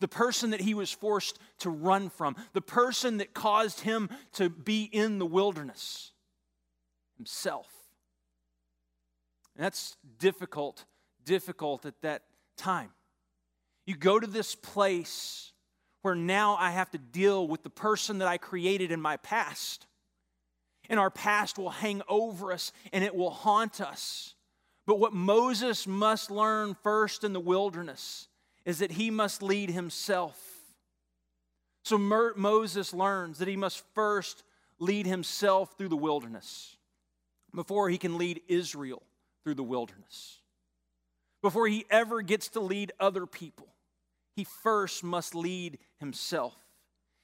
the 0.00 0.08
person 0.08 0.50
that 0.50 0.60
he 0.60 0.74
was 0.74 0.92
forced 0.92 1.38
to 1.60 1.70
run 1.70 2.10
from, 2.10 2.36
the 2.52 2.60
person 2.60 3.16
that 3.16 3.32
caused 3.32 3.80
him 3.80 4.10
to 4.34 4.50
be 4.50 4.84
in 4.84 5.18
the 5.18 5.24
wilderness 5.24 6.12
himself. 7.18 7.68
And 9.54 9.64
that's 9.64 9.96
difficult, 10.18 10.84
difficult 11.24 11.84
at 11.84 12.00
that 12.02 12.22
time. 12.56 12.90
You 13.86 13.96
go 13.96 14.18
to 14.18 14.26
this 14.26 14.54
place 14.54 15.52
where 16.02 16.14
now 16.14 16.56
I 16.56 16.70
have 16.70 16.90
to 16.92 16.98
deal 16.98 17.46
with 17.46 17.64
the 17.64 17.70
person 17.70 18.18
that 18.18 18.28
I 18.28 18.38
created 18.38 18.92
in 18.92 19.00
my 19.00 19.16
past. 19.18 19.86
And 20.88 20.98
our 20.98 21.10
past 21.10 21.58
will 21.58 21.70
hang 21.70 22.02
over 22.08 22.52
us 22.52 22.72
and 22.92 23.04
it 23.04 23.14
will 23.14 23.30
haunt 23.30 23.80
us. 23.80 24.34
But 24.86 25.00
what 25.00 25.12
Moses 25.12 25.86
must 25.86 26.30
learn 26.30 26.74
first 26.82 27.24
in 27.24 27.34
the 27.34 27.40
wilderness 27.40 28.28
is 28.64 28.78
that 28.78 28.92
he 28.92 29.10
must 29.10 29.42
lead 29.42 29.70
himself. 29.70 30.40
So 31.82 31.98
Moses 31.98 32.94
learns 32.94 33.38
that 33.38 33.48
he 33.48 33.56
must 33.56 33.82
first 33.94 34.44
lead 34.78 35.06
himself 35.06 35.76
through 35.76 35.88
the 35.88 35.96
wilderness 35.96 36.77
before 37.54 37.88
he 37.88 37.98
can 37.98 38.18
lead 38.18 38.40
Israel 38.48 39.02
through 39.42 39.54
the 39.54 39.62
wilderness. 39.62 40.40
Before 41.42 41.66
he 41.68 41.86
ever 41.90 42.22
gets 42.22 42.48
to 42.50 42.60
lead 42.60 42.92
other 42.98 43.26
people, 43.26 43.68
he 44.34 44.44
first 44.44 45.02
must 45.04 45.34
lead 45.34 45.78
himself. 45.98 46.54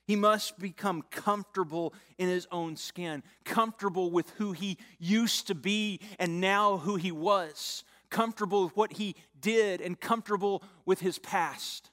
He 0.07 0.17
must 0.17 0.59
become 0.59 1.03
comfortable 1.11 1.95
in 2.19 2.29
his 2.29 2.47
own 2.53 2.77
skin, 2.77 3.23
comfortable 3.45 4.11
with 4.11 4.31
who 4.31 4.53
he 4.53 4.79
used 4.99 5.47
to 5.47 5.55
be 5.55 6.01
and 6.19 6.41
now 6.41 6.77
who 6.77 6.97
he 6.97 7.11
was, 7.11 7.85
comfortable 8.11 8.65
with 8.65 8.77
what 8.77 8.93
he 8.95 9.17
did 9.41 9.81
and 9.81 9.99
comfortable 9.99 10.63
with 10.85 11.01
his 11.01 11.19
past, 11.19 11.91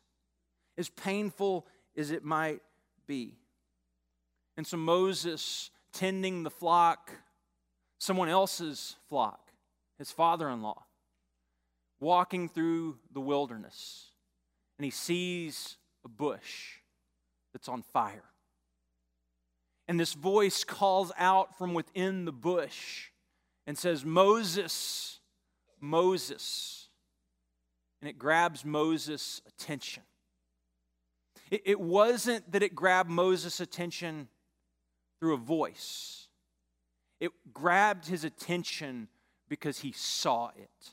as 0.77 0.89
painful 0.89 1.65
as 1.95 2.11
it 2.11 2.23
might 2.23 2.61
be. 3.07 3.37
And 4.57 4.67
so 4.67 4.77
Moses, 4.77 5.71
tending 5.93 6.43
the 6.43 6.49
flock, 6.49 7.11
someone 8.01 8.29
else's 8.29 8.95
flock, 9.09 9.51
his 9.99 10.11
father 10.11 10.49
in 10.49 10.63
law, 10.63 10.85
walking 11.99 12.49
through 12.49 12.97
the 13.13 13.21
wilderness, 13.21 14.07
and 14.79 14.85
he 14.85 14.89
sees 14.89 15.77
a 16.03 16.09
bush 16.09 16.79
that's 17.53 17.69
on 17.69 17.83
fire. 17.83 18.23
And 19.87 19.99
this 19.99 20.13
voice 20.13 20.63
calls 20.63 21.11
out 21.15 21.55
from 21.59 21.75
within 21.75 22.25
the 22.25 22.31
bush 22.31 23.09
and 23.67 23.77
says, 23.77 24.03
Moses, 24.03 25.19
Moses. 25.79 26.87
And 28.01 28.09
it 28.09 28.17
grabs 28.17 28.65
Moses' 28.65 29.43
attention. 29.47 30.01
It, 31.51 31.61
it 31.65 31.79
wasn't 31.79 32.51
that 32.51 32.63
it 32.63 32.73
grabbed 32.73 33.11
Moses' 33.11 33.59
attention 33.59 34.27
through 35.19 35.35
a 35.35 35.37
voice, 35.37 36.20
it 37.21 37.31
grabbed 37.53 38.07
his 38.07 38.25
attention 38.25 39.07
because 39.47 39.79
he 39.79 39.93
saw 39.93 40.49
it. 40.57 40.89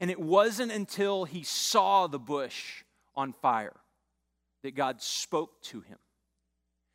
And 0.00 0.10
it 0.10 0.20
wasn't 0.20 0.72
until 0.72 1.24
he 1.24 1.42
saw 1.42 2.06
the 2.06 2.18
bush 2.18 2.84
on 3.14 3.32
fire 3.32 3.76
that 4.62 4.76
God 4.76 5.02
spoke 5.02 5.60
to 5.62 5.80
him. 5.80 5.98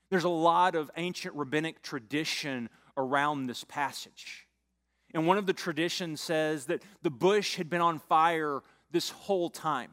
There's 0.10 0.24
a 0.24 0.29
lot 0.29 0.75
of 0.75 0.89
ancient 0.95 1.36
rabbinic 1.36 1.81
tradition 1.81 2.69
around 2.95 3.48
this 3.48 3.65
passage. 3.65 4.48
And 5.13 5.27
one 5.27 5.38
of 5.38 5.45
the 5.45 5.53
traditions 5.53 6.22
says 6.22 6.65
that 6.67 6.84
the 7.01 7.12
bush 7.12 7.57
had 7.57 7.69
been 7.69 7.81
on 7.81 8.00
fire 8.00 8.62
this 8.91 9.10
whole 9.10 9.50
time. 9.50 9.91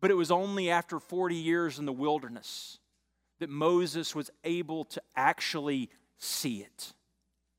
But 0.00 0.10
it 0.10 0.14
was 0.14 0.30
only 0.30 0.70
after 0.70 0.98
40 0.98 1.34
years 1.34 1.78
in 1.78 1.84
the 1.84 1.92
wilderness 1.92 2.78
that 3.40 3.50
Moses 3.50 4.14
was 4.14 4.30
able 4.42 4.84
to 4.86 5.02
actually 5.16 5.90
see 6.18 6.58
it, 6.58 6.92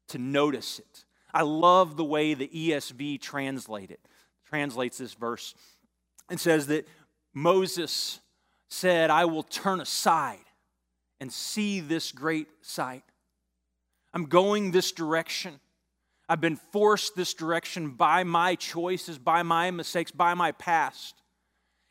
to 0.10 0.18
notice 0.18 0.80
it. 0.80 1.06
I 1.34 1.42
love 1.42 1.98
the 1.98 2.04
way 2.04 2.34
the 2.34 2.48
ESV 2.48 3.22
translate 3.22 3.92
it, 3.92 4.00
translates 4.46 4.98
this 4.98 5.14
verse. 5.14 5.54
It 6.32 6.40
says 6.40 6.68
that 6.68 6.88
Moses 7.34 8.22
said, 8.70 9.10
I 9.10 9.26
will 9.26 9.44
turn 9.44 9.82
aside 9.82 10.40
and 11.20 11.32
see 11.32 11.80
this 11.80 12.12
great 12.12 12.48
sight. 12.62 13.04
I'm 14.14 14.26
going 14.26 14.72
this 14.72 14.92
direction. 14.92 15.60
I've 16.28 16.42
been 16.42 16.56
forced 16.56 17.16
this 17.16 17.34
direction 17.34 17.92
by 17.92 18.24
my 18.24 18.56
choices, 18.56 19.18
by 19.18 19.44
my 19.44 19.72
mistakes, 19.72 20.12
by 20.12 20.34
my 20.34 20.54
past. 20.54 21.16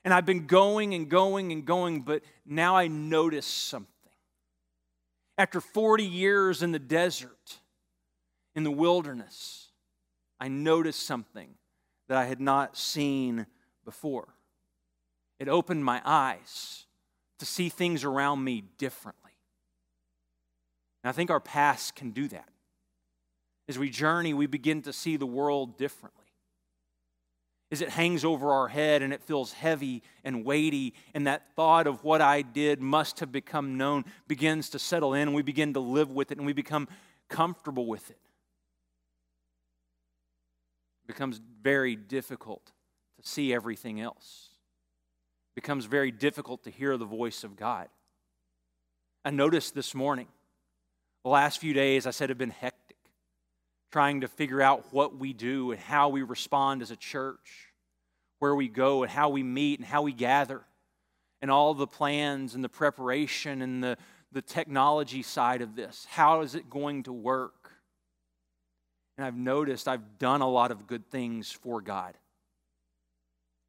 And 0.05 0.13
I've 0.13 0.27
been 0.27 0.47
going 0.47 0.95
and 0.95 1.09
going 1.09 1.53
and 1.53 1.65
going, 1.65 2.01
but 2.01 2.23
now 2.45 2.77
I 2.77 2.89
notice 2.89 3.47
something. 3.47 3.94
After 5.37 5.61
40 5.61 6.05
years 6.05 6.63
in 6.63 6.73
the 6.73 6.79
desert, 6.79 7.59
in 8.55 8.63
the 8.63 8.71
wilderness, 8.71 9.69
I 10.39 10.49
noticed 10.49 11.05
something 11.05 11.55
that 12.09 12.19
I 12.19 12.27
had 12.27 12.41
not 12.41 12.77
seen 12.77 13.47
before. 13.85 14.29
It 15.39 15.49
opened 15.49 15.85
my 15.85 16.01
eyes 16.05 16.87
to 17.39 17.47
see 17.47 17.69
things 17.69 18.05
around 18.05 18.45
me 18.45 18.63
differently. 18.79 19.33
And 21.03 21.09
I 21.09 21.13
think 21.13 21.31
our 21.31 21.41
past 21.41 21.97
can 21.97 22.11
do 22.11 22.29
that. 22.29 22.49
As 23.69 23.79
we 23.79 23.91
journey, 23.91 24.35
we 24.35 24.47
begin 24.47 24.83
to 24.83 24.93
see 24.93 25.17
the 25.17 25.27
world 25.27 25.77
differently. 25.77 26.24
As 27.73 27.81
it 27.81 27.89
hangs 27.89 28.25
over 28.25 28.53
our 28.53 28.69
head 28.69 29.03
and 29.03 29.13
it 29.13 29.23
feels 29.23 29.53
heavy 29.53 30.03
and 30.23 30.45
weighty, 30.45 30.95
and 31.13 31.27
that 31.27 31.55
thought 31.57 31.87
of 31.87 32.05
what 32.05 32.21
I 32.21 32.43
did 32.43 32.81
must 32.81 33.21
have 33.21 33.33
become 33.33 33.77
known 33.77 34.05
begins 34.29 34.71
to 34.71 34.79
settle 34.79 35.15
in, 35.15 35.23
and 35.23 35.35
we 35.35 35.43
begin 35.43 35.73
to 35.75 35.81
live 35.81 36.13
with 36.13 36.31
it 36.31 36.39
and 36.39 36.47
we 36.47 36.53
become 36.53 36.89
comfortable 37.29 37.87
with 37.87 38.11
it. 38.11 38.19
It 41.05 41.09
becomes 41.09 41.41
very 41.63 41.97
difficult 41.97 42.71
to 43.21 43.29
see 43.29 43.53
everything 43.53 44.01
else. 44.01 44.51
It 45.53 45.63
becomes 45.63 45.87
very 45.87 46.11
difficult 46.11 46.63
to 46.65 46.71
hear 46.71 46.97
the 46.97 47.05
voice 47.05 47.45
of 47.45 47.57
God. 47.57 47.89
I 49.25 49.31
noticed 49.31 49.75
this 49.75 49.95
morning, 49.95 50.29
the 51.25 51.31
last 51.31 51.59
few 51.59 51.73
days, 51.73 52.07
I 52.07 52.11
said 52.11 52.29
have 52.29 52.39
been 52.39 52.51
hectic 52.51 52.84
trying 53.95 54.23
to 54.23 54.27
figure 54.27 54.61
out 54.61 54.85
what 54.91 55.19
we 55.19 55.33
do 55.33 55.71
and 55.71 55.81
how 55.81 56.09
we 56.09 56.21
respond 56.21 56.83
as 56.83 56.91
a 56.91 56.97
church, 56.97 57.69
where 58.41 58.53
we 58.53 58.67
go 58.67 59.05
and 59.05 59.13
how 59.13 59.29
we 59.29 59.41
meet 59.41 59.79
and 59.79 59.87
how 59.87 60.03
we 60.03 60.13
gather, 60.13 60.63
and 61.41 61.49
all 61.49 61.75
the 61.75 61.87
plans 61.87 62.57
and 62.57 62.65
the 62.65 62.69
preparation 62.69 63.63
and 63.63 63.85
the, 63.85 63.97
the 64.33 64.43
technology 64.43 65.23
side 65.23 65.63
of 65.63 65.77
this. 65.77 66.09
How 66.11 66.41
is 66.41 66.57
it 66.57 66.69
going 66.69 67.05
to 67.05 67.13
work? 67.13 67.71
And 69.17 69.25
I've 69.25 69.37
noticed 69.37 69.87
I've 69.87 70.19
done 70.19 70.41
a 70.41 70.51
lot 70.51 70.73
of 70.73 70.89
good 70.89 71.09
things 71.09 71.53
for 71.53 71.81
God, 71.81 72.15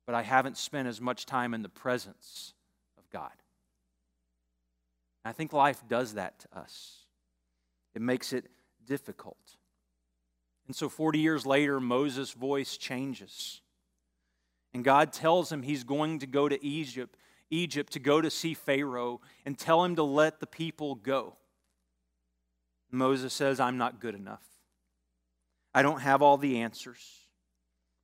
but 0.08 0.16
I 0.16 0.24
haven't 0.24 0.58
spent 0.58 0.88
as 0.88 1.00
much 1.00 1.28
time 1.28 1.54
in 1.54 1.62
the 1.62 1.70
presence 1.70 2.56
of 2.98 3.08
God. 3.12 3.30
I 5.24 5.34
think 5.34 5.54
life 5.54 5.84
does 5.88 6.16
that 6.16 6.40
to 6.40 6.62
us. 6.62 7.02
It 7.94 8.02
makes 8.02 8.34
it 8.34 8.46
difficult. 8.88 9.38
And 10.68 10.76
so 10.76 10.90
40 10.90 11.20
years 11.20 11.46
later, 11.46 11.80
Moses' 11.80 12.32
voice 12.32 12.78
changes. 12.78 13.62
And 14.74 14.84
God 14.84 15.14
tells 15.14 15.52
him 15.52 15.62
he's 15.62 15.84
going 15.84 16.20
to 16.20 16.28
go 16.28 16.50
to 16.50 16.64
Egypt, 16.64 17.18
Egypt 17.50 17.94
to 17.94 18.00
go 18.00 18.20
to 18.20 18.30
see 18.30 18.54
Pharaoh 18.54 19.22
and 19.46 19.58
tell 19.58 19.84
him 19.84 19.96
to 19.96 20.04
let 20.04 20.40
the 20.40 20.48
people 20.48 20.96
go. 20.96 21.38
Moses 22.92 23.34
says, 23.34 23.60
I'm 23.60 23.78
not 23.78 24.00
good 24.00 24.16
enough. 24.16 24.44
I 25.74 25.82
don't 25.82 26.02
have 26.02 26.22
all 26.22 26.38
the 26.38 26.60
answers. 26.60 27.04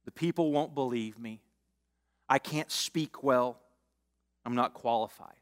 The 0.05 0.11
people 0.11 0.51
won't 0.51 0.75
believe 0.75 1.17
me. 1.17 1.41
I 2.27 2.39
can't 2.39 2.71
speak 2.71 3.23
well. 3.23 3.59
I'm 4.45 4.55
not 4.55 4.73
qualified. 4.73 5.35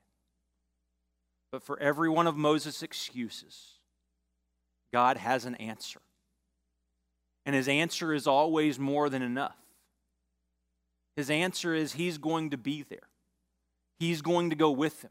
But 1.51 1.63
for 1.63 1.79
every 1.79 2.09
one 2.09 2.27
of 2.27 2.35
Moses' 2.35 2.83
excuses, 2.83 3.73
God 4.93 5.17
has 5.17 5.45
an 5.45 5.55
answer. 5.55 6.01
And 7.49 7.55
his 7.55 7.67
answer 7.67 8.13
is 8.13 8.27
always 8.27 8.77
more 8.77 9.09
than 9.09 9.23
enough. 9.23 9.55
His 11.15 11.31
answer 11.31 11.73
is 11.73 11.93
he's 11.93 12.19
going 12.19 12.51
to 12.51 12.57
be 12.57 12.83
there, 12.83 13.09
he's 13.97 14.21
going 14.21 14.51
to 14.51 14.55
go 14.55 14.69
with 14.69 15.01
him, 15.01 15.09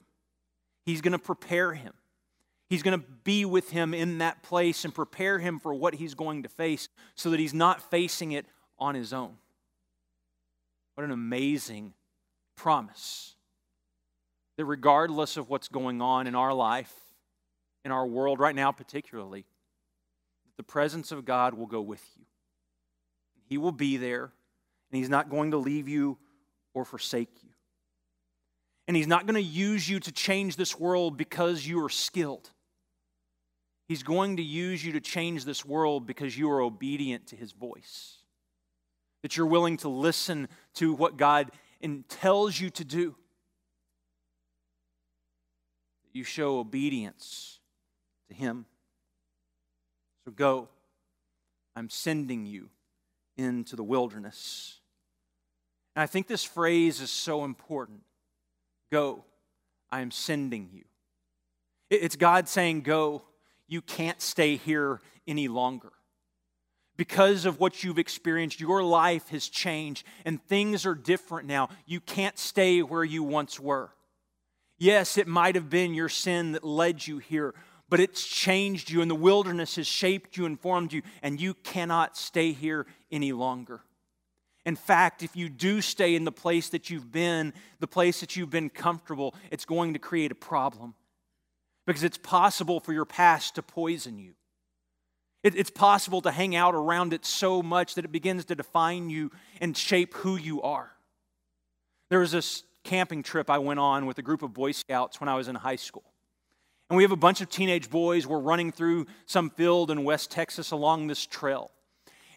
he's 0.87 1.01
going 1.01 1.15
to 1.15 1.19
prepare 1.19 1.75
him. 1.75 1.95
He's 2.71 2.85
going 2.85 2.97
to 2.97 3.05
be 3.25 3.45
with 3.45 3.71
him 3.71 3.93
in 3.93 4.19
that 4.19 4.45
place 4.45 4.85
and 4.85 4.95
prepare 4.95 5.41
him 5.41 5.59
for 5.59 5.75
what 5.75 5.97
he's 5.97 6.15
going 6.15 6.45
to 6.45 6.49
face 6.49 6.89
so 7.17 7.31
that 7.31 7.41
he's 7.41 7.55
not 7.55 7.91
facing 7.91 8.31
it 8.31 8.47
on 8.79 8.95
his 8.95 9.13
own. 9.13 9.35
What 10.95 11.03
an 11.03 11.11
amazing 11.11 11.93
promise. 12.55 13.35
That 14.59 14.65
regardless 14.65 15.37
of 15.37 15.51
what's 15.51 15.67
going 15.67 16.01
on 16.01 16.29
in 16.29 16.37
our 16.37 16.55
life, 16.55 16.95
in 17.85 17.91
our 17.91 18.07
world 18.07 18.39
right 18.39 18.55
now, 18.55 18.71
particularly, 18.71 19.45
the 20.57 20.63
presence 20.63 21.11
of 21.11 21.25
God 21.25 21.55
will 21.55 21.67
go 21.67 21.81
with 21.81 22.05
you. 22.17 22.27
He 23.49 23.59
will 23.59 23.73
be 23.73 23.97
there, 23.97 24.25
and 24.25 24.99
He's 24.99 25.09
not 25.09 25.31
going 25.31 25.53
to 25.53 25.57
leave 25.57 25.89
you 25.89 26.19
or 26.75 26.85
forsake 26.85 27.31
you. 27.43 27.51
And 28.87 28.97
He's 28.97 29.07
not 29.07 29.27
going 29.27 29.35
to 29.35 29.43
use 29.43 29.89
you 29.89 30.01
to 30.01 30.13
change 30.13 30.57
this 30.57 30.79
world 30.79 31.17
because 31.17 31.67
you 31.67 31.83
are 31.85 31.89
skilled. 31.89 32.51
He's 33.87 34.03
going 34.03 34.37
to 34.37 34.43
use 34.43 34.85
you 34.85 34.93
to 34.93 35.01
change 35.01 35.45
this 35.47 35.65
world 35.65 36.07
because 36.07 36.37
you 36.37 36.51
are 36.51 36.61
obedient 36.61 37.29
to 37.29 37.37
His 37.37 37.53
voice. 37.53 38.17
That 39.23 39.37
you're 39.37 39.47
willing 39.47 39.79
to 39.79 39.89
listen 39.89 40.49
to 40.75 40.93
what 40.93 41.17
God 41.17 41.51
tells 42.09 42.61
you 42.61 42.71
to 42.71 42.85
do. 42.85 43.17
That 46.05 46.19
you 46.19 46.25
show 46.25 46.59
obedience 46.59 47.61
to 48.29 48.35
Him. 48.35 48.67
So 50.25 50.33
go. 50.33 50.69
I'm 51.75 51.89
sending 51.89 52.45
you 52.45 52.69
into 53.39 53.77
the 53.77 53.85
wilderness. 53.85 54.81
And 55.97 56.03
I 56.03 56.07
think 56.07 56.27
this 56.27 56.45
phrase 56.45 57.01
is 57.01 57.11
so 57.11 57.45
important 57.45 58.03
Go, 58.91 59.25
I 59.91 60.01
am 60.01 60.11
sending 60.11 60.71
you. 60.73 60.85
It's 61.91 62.17
God 62.17 62.49
saying, 62.49 62.83
Go, 62.83 63.23
you 63.67 63.83
can't 63.83 64.21
stay 64.21 64.57
here 64.57 65.01
any 65.27 65.49
longer. 65.49 65.93
Because 66.97 67.45
of 67.45 67.61
what 67.61 67.85
you've 67.85 67.99
experienced, 67.99 68.61
your 68.61 68.83
life 68.83 69.29
has 69.29 69.49
changed 69.49 70.05
and 70.25 70.43
things 70.43 70.85
are 70.85 70.97
different 70.97 71.47
now. 71.47 71.69
You 71.87 72.01
can't 72.01 72.37
stay 72.39 72.83
where 72.83 73.05
you 73.05 73.23
once 73.23 73.61
were. 73.61 73.91
Yes, 74.79 75.17
it 75.17 75.29
might 75.29 75.55
have 75.55 75.71
been 75.71 75.95
your 75.95 76.09
sin 76.09 76.53
that 76.53 76.65
led 76.65 77.07
you 77.07 77.19
here, 77.19 77.55
but 77.89 78.01
it's 78.01 78.27
changed 78.27 78.91
you, 78.91 79.01
and 79.01 79.11
the 79.11 79.15
wilderness 79.15 79.77
has 79.77 79.87
shaped 79.87 80.37
you 80.37 80.47
and 80.47 80.61
formed 80.61 80.93
you, 80.93 81.03
and 81.23 81.41
you 81.41 81.55
cannot 81.55 82.17
stay 82.17 82.53
here 82.53 82.87
any 83.11 83.33
longer. 83.33 83.81
In 84.67 84.77
fact, 84.77 85.23
if 85.23 85.35
you 85.35 85.49
do 85.49 85.81
stay 85.81 86.15
in 86.15 86.25
the 86.25 86.33
place 86.33 86.69
that 86.71 86.91
you've 86.91 87.11
been, 87.11 87.55
the 87.81 87.87
place 87.87 88.21
that 88.21 88.37
you've 88.37 88.51
been 88.51 88.69
comfortable, 88.69 89.35
it's 89.51 89.65
going 89.65 89.95
to 89.95 89.99
create 89.99 90.31
a 90.31 90.35
problem 90.35 90.95
because 91.87 92.05
it's 92.05 92.19
possible 92.19 92.81
for 92.81 92.93
your 92.93 93.07
past 93.07 93.55
to 93.55 93.63
poison 93.63 94.19
you. 94.19 94.35
It, 95.43 95.55
it's 95.55 95.71
possible 95.71 96.21
to 96.21 96.31
hang 96.31 96.55
out 96.55 96.75
around 96.75 97.15
it 97.15 97.25
so 97.25 97.63
much 97.63 97.95
that 97.95 98.05
it 98.05 98.13
begins 98.13 98.45
to 98.47 98.55
define 98.55 99.09
you 99.09 99.31
and 99.61 99.75
shape 99.75 100.13
who 100.15 100.37
you 100.37 100.61
are. 100.61 100.93
There 102.11 102.19
was 102.19 102.33
this 102.33 102.65
camping 102.85 103.23
trip 103.23 103.49
I 103.49 103.59
went 103.59 103.81
on 103.81 104.05
with 104.05 104.19
a 104.19 104.23
group 104.23 104.43
of 104.43 104.53
Boy 104.53 104.73
Scouts 104.73 105.19
when 105.21 105.29
I 105.29 105.35
was 105.35 105.49
in 105.49 105.55
high 105.55 105.77
school. 105.77 106.05
And 106.91 106.97
we 106.97 107.03
have 107.03 107.13
a 107.13 107.17
bunch 107.17 107.41
of 107.41 107.51
teenage 107.51 107.91
boys. 107.91 108.27
We're 108.27 108.39
running 108.39 108.73
through 108.73 109.07
some 109.27 109.51
field 109.51 109.91
in 109.91 110.05
West 110.05 110.31
Texas 110.31 110.71
along 110.71 111.07
this 111.07 111.27
trail. 111.27 111.71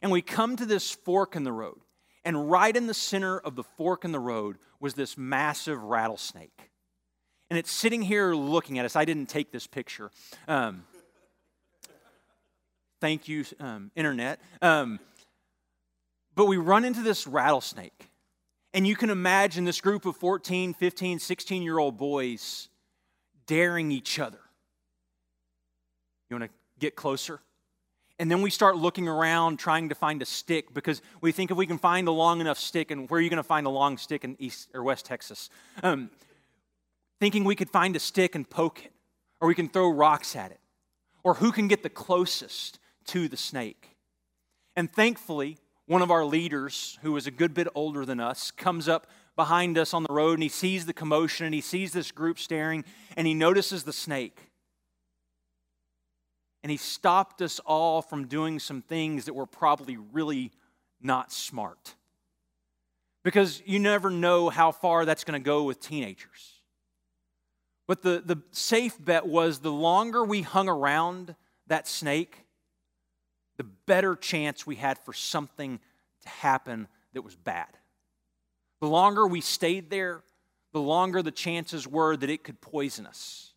And 0.01 0.11
we 0.11 0.21
come 0.21 0.57
to 0.57 0.65
this 0.65 0.91
fork 0.91 1.35
in 1.35 1.43
the 1.43 1.53
road. 1.53 1.79
And 2.25 2.51
right 2.51 2.75
in 2.75 2.87
the 2.87 2.93
center 2.93 3.39
of 3.39 3.55
the 3.55 3.63
fork 3.63 4.03
in 4.03 4.11
the 4.11 4.19
road 4.19 4.57
was 4.79 4.93
this 4.93 5.17
massive 5.17 5.81
rattlesnake. 5.81 6.69
And 7.49 7.57
it's 7.57 7.71
sitting 7.71 8.01
here 8.01 8.33
looking 8.33 8.77
at 8.77 8.85
us. 8.85 8.95
I 8.95 9.05
didn't 9.05 9.27
take 9.27 9.51
this 9.51 9.67
picture. 9.67 10.11
Um, 10.47 10.83
thank 12.99 13.27
you, 13.27 13.45
um, 13.59 13.91
internet. 13.95 14.39
Um, 14.61 14.99
but 16.35 16.45
we 16.45 16.57
run 16.57 16.85
into 16.85 17.01
this 17.01 17.25
rattlesnake. 17.25 18.09
And 18.73 18.87
you 18.87 18.95
can 18.95 19.09
imagine 19.09 19.65
this 19.65 19.81
group 19.81 20.05
of 20.05 20.15
14, 20.17 20.73
15, 20.73 21.19
16 21.19 21.61
year 21.61 21.77
old 21.77 21.97
boys 21.97 22.69
daring 23.51 23.91
each 23.91 24.17
other. 24.17 24.39
You 26.29 26.37
want 26.37 26.49
to 26.49 26.57
get 26.79 26.95
closer? 26.95 27.41
And 28.17 28.31
then 28.31 28.41
we 28.41 28.49
start 28.49 28.77
looking 28.77 29.09
around 29.09 29.59
trying 29.59 29.89
to 29.89 29.95
find 29.95 30.21
a 30.21 30.25
stick 30.25 30.73
because 30.73 31.01
we 31.19 31.33
think 31.33 31.51
if 31.51 31.57
we 31.57 31.67
can 31.67 31.77
find 31.77 32.07
a 32.07 32.11
long 32.11 32.39
enough 32.39 32.57
stick, 32.57 32.91
and 32.91 33.09
where 33.09 33.17
are 33.17 33.21
you 33.21 33.29
going 33.29 33.35
to 33.35 33.43
find 33.43 33.67
a 33.67 33.69
long 33.69 33.97
stick 33.97 34.23
in 34.23 34.37
East 34.39 34.69
or 34.73 34.83
West 34.83 35.05
Texas? 35.05 35.49
Um, 35.83 36.09
thinking 37.19 37.43
we 37.43 37.57
could 37.57 37.69
find 37.69 37.93
a 37.97 37.99
stick 37.99 38.35
and 38.35 38.49
poke 38.49 38.85
it, 38.85 38.93
or 39.41 39.49
we 39.49 39.55
can 39.55 39.67
throw 39.67 39.89
rocks 39.89 40.33
at 40.37 40.51
it, 40.51 40.61
or 41.21 41.33
who 41.33 41.51
can 41.51 41.67
get 41.67 41.83
the 41.83 41.89
closest 41.89 42.79
to 43.07 43.27
the 43.27 43.35
snake. 43.35 43.97
And 44.77 44.89
thankfully, 44.89 45.57
one 45.87 46.01
of 46.01 46.09
our 46.09 46.23
leaders, 46.23 46.97
who 47.01 47.11
was 47.11 47.27
a 47.27 47.31
good 47.31 47.53
bit 47.53 47.67
older 47.75 48.05
than 48.05 48.21
us, 48.21 48.49
comes 48.49 48.87
up 48.87 49.07
behind 49.35 49.77
us 49.77 49.93
on 49.93 50.03
the 50.03 50.13
road 50.13 50.33
and 50.33 50.43
he 50.43 50.49
sees 50.49 50.85
the 50.85 50.93
commotion 50.93 51.45
and 51.45 51.55
he 51.55 51.61
sees 51.61 51.93
this 51.93 52.11
group 52.11 52.37
staring 52.37 52.83
and 53.15 53.25
he 53.25 53.33
notices 53.33 53.83
the 53.83 53.93
snake 53.93 54.51
and 56.63 56.69
he 56.69 56.77
stopped 56.77 57.41
us 57.41 57.59
all 57.59 58.01
from 58.01 58.27
doing 58.27 58.59
some 58.59 58.81
things 58.81 59.25
that 59.25 59.33
were 59.33 59.45
probably 59.45 59.97
really 59.97 60.51
not 61.01 61.31
smart. 61.31 61.95
Because 63.23 63.61
you 63.65 63.79
never 63.79 64.09
know 64.09 64.49
how 64.49 64.71
far 64.71 65.05
that's 65.05 65.23
going 65.23 65.39
to 65.39 65.43
go 65.43 65.63
with 65.63 65.79
teenagers. 65.79 66.61
But 67.87 68.03
the, 68.03 68.21
the 68.23 68.41
safe 68.51 68.95
bet 69.03 69.27
was 69.27 69.59
the 69.59 69.71
longer 69.71 70.23
we 70.23 70.41
hung 70.41 70.69
around 70.69 71.35
that 71.67 71.87
snake, 71.87 72.45
the 73.57 73.63
better 73.63 74.15
chance 74.15 74.65
we 74.65 74.75
had 74.75 74.97
for 74.99 75.13
something 75.13 75.79
to 76.21 76.29
happen 76.29 76.87
that 77.13 77.23
was 77.23 77.35
bad. 77.35 77.67
The 78.81 78.87
longer 78.87 79.25
we 79.25 79.41
stayed 79.41 79.89
there, 79.89 80.23
the 80.73 80.81
longer 80.81 81.21
the 81.21 81.31
chances 81.31 81.87
were 81.87 82.17
that 82.17 82.29
it 82.29 82.43
could 82.43 82.59
poison 82.59 83.05
us. 83.05 83.53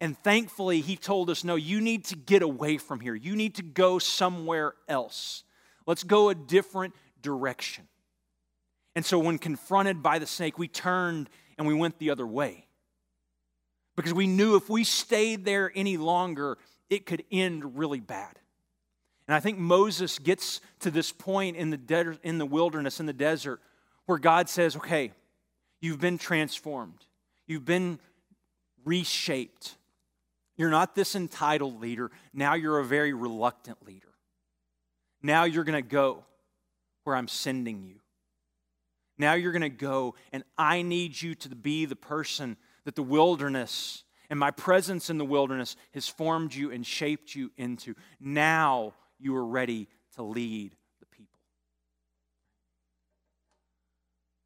And 0.00 0.18
thankfully, 0.18 0.80
he 0.82 0.96
told 0.96 1.30
us, 1.30 1.44
no, 1.44 1.54
you 1.54 1.80
need 1.80 2.04
to 2.06 2.16
get 2.16 2.42
away 2.42 2.76
from 2.76 3.00
here. 3.00 3.14
You 3.14 3.34
need 3.34 3.54
to 3.56 3.62
go 3.62 3.98
somewhere 3.98 4.74
else. 4.88 5.44
Let's 5.86 6.04
go 6.04 6.28
a 6.28 6.34
different 6.34 6.94
direction. 7.22 7.88
And 8.94 9.04
so, 9.04 9.18
when 9.18 9.38
confronted 9.38 10.02
by 10.02 10.18
the 10.18 10.26
snake, 10.26 10.58
we 10.58 10.68
turned 10.68 11.30
and 11.56 11.66
we 11.66 11.74
went 11.74 11.98
the 11.98 12.10
other 12.10 12.26
way. 12.26 12.66
Because 13.96 14.12
we 14.12 14.26
knew 14.26 14.56
if 14.56 14.68
we 14.68 14.84
stayed 14.84 15.44
there 15.44 15.72
any 15.74 15.96
longer, 15.96 16.58
it 16.90 17.06
could 17.06 17.24
end 17.30 17.78
really 17.78 18.00
bad. 18.00 18.38
And 19.26 19.34
I 19.34 19.40
think 19.40 19.58
Moses 19.58 20.18
gets 20.18 20.60
to 20.80 20.90
this 20.90 21.12
point 21.12 21.56
in 21.56 21.70
the, 21.70 21.76
de- 21.76 22.18
in 22.22 22.38
the 22.38 22.46
wilderness, 22.46 23.00
in 23.00 23.06
the 23.06 23.12
desert, 23.12 23.60
where 24.06 24.18
God 24.18 24.48
says, 24.48 24.76
okay, 24.76 25.12
you've 25.80 26.00
been 26.00 26.18
transformed, 26.18 27.06
you've 27.46 27.64
been 27.64 27.98
reshaped. 28.84 29.76
You're 30.56 30.70
not 30.70 30.94
this 30.94 31.16
entitled 31.16 31.80
leader. 31.80 32.12
Now 32.32 32.54
you're 32.54 32.78
a 32.78 32.84
very 32.84 33.12
reluctant 33.12 33.84
leader. 33.84 34.12
Now 35.20 35.44
you're 35.44 35.64
going 35.64 35.82
to 35.82 35.88
go 35.88 36.22
where 37.02 37.16
I'm 37.16 37.26
sending 37.26 37.82
you. 37.82 37.96
Now 39.18 39.34
you're 39.34 39.52
going 39.52 39.62
to 39.62 39.68
go, 39.68 40.14
and 40.32 40.44
I 40.56 40.82
need 40.82 41.20
you 41.20 41.34
to 41.36 41.48
be 41.48 41.86
the 41.86 41.96
person 41.96 42.56
that 42.84 42.94
the 42.94 43.02
wilderness 43.02 44.04
and 44.30 44.38
my 44.38 44.50
presence 44.50 45.10
in 45.10 45.18
the 45.18 45.24
wilderness 45.24 45.76
has 45.92 46.08
formed 46.08 46.54
you 46.54 46.70
and 46.70 46.86
shaped 46.86 47.34
you 47.34 47.50
into. 47.56 47.94
Now 48.20 48.94
you 49.18 49.34
are 49.36 49.44
ready 49.44 49.88
to 50.16 50.22
lead 50.22 50.74
the 51.00 51.06
people. 51.06 51.40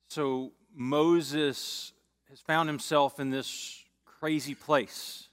So 0.09 0.53
Moses 0.75 1.92
has 2.31 2.40
found 2.40 2.68
himself 2.68 3.21
in 3.21 3.31
this 3.31 3.85
crazy 4.05 4.55
place 4.55 5.29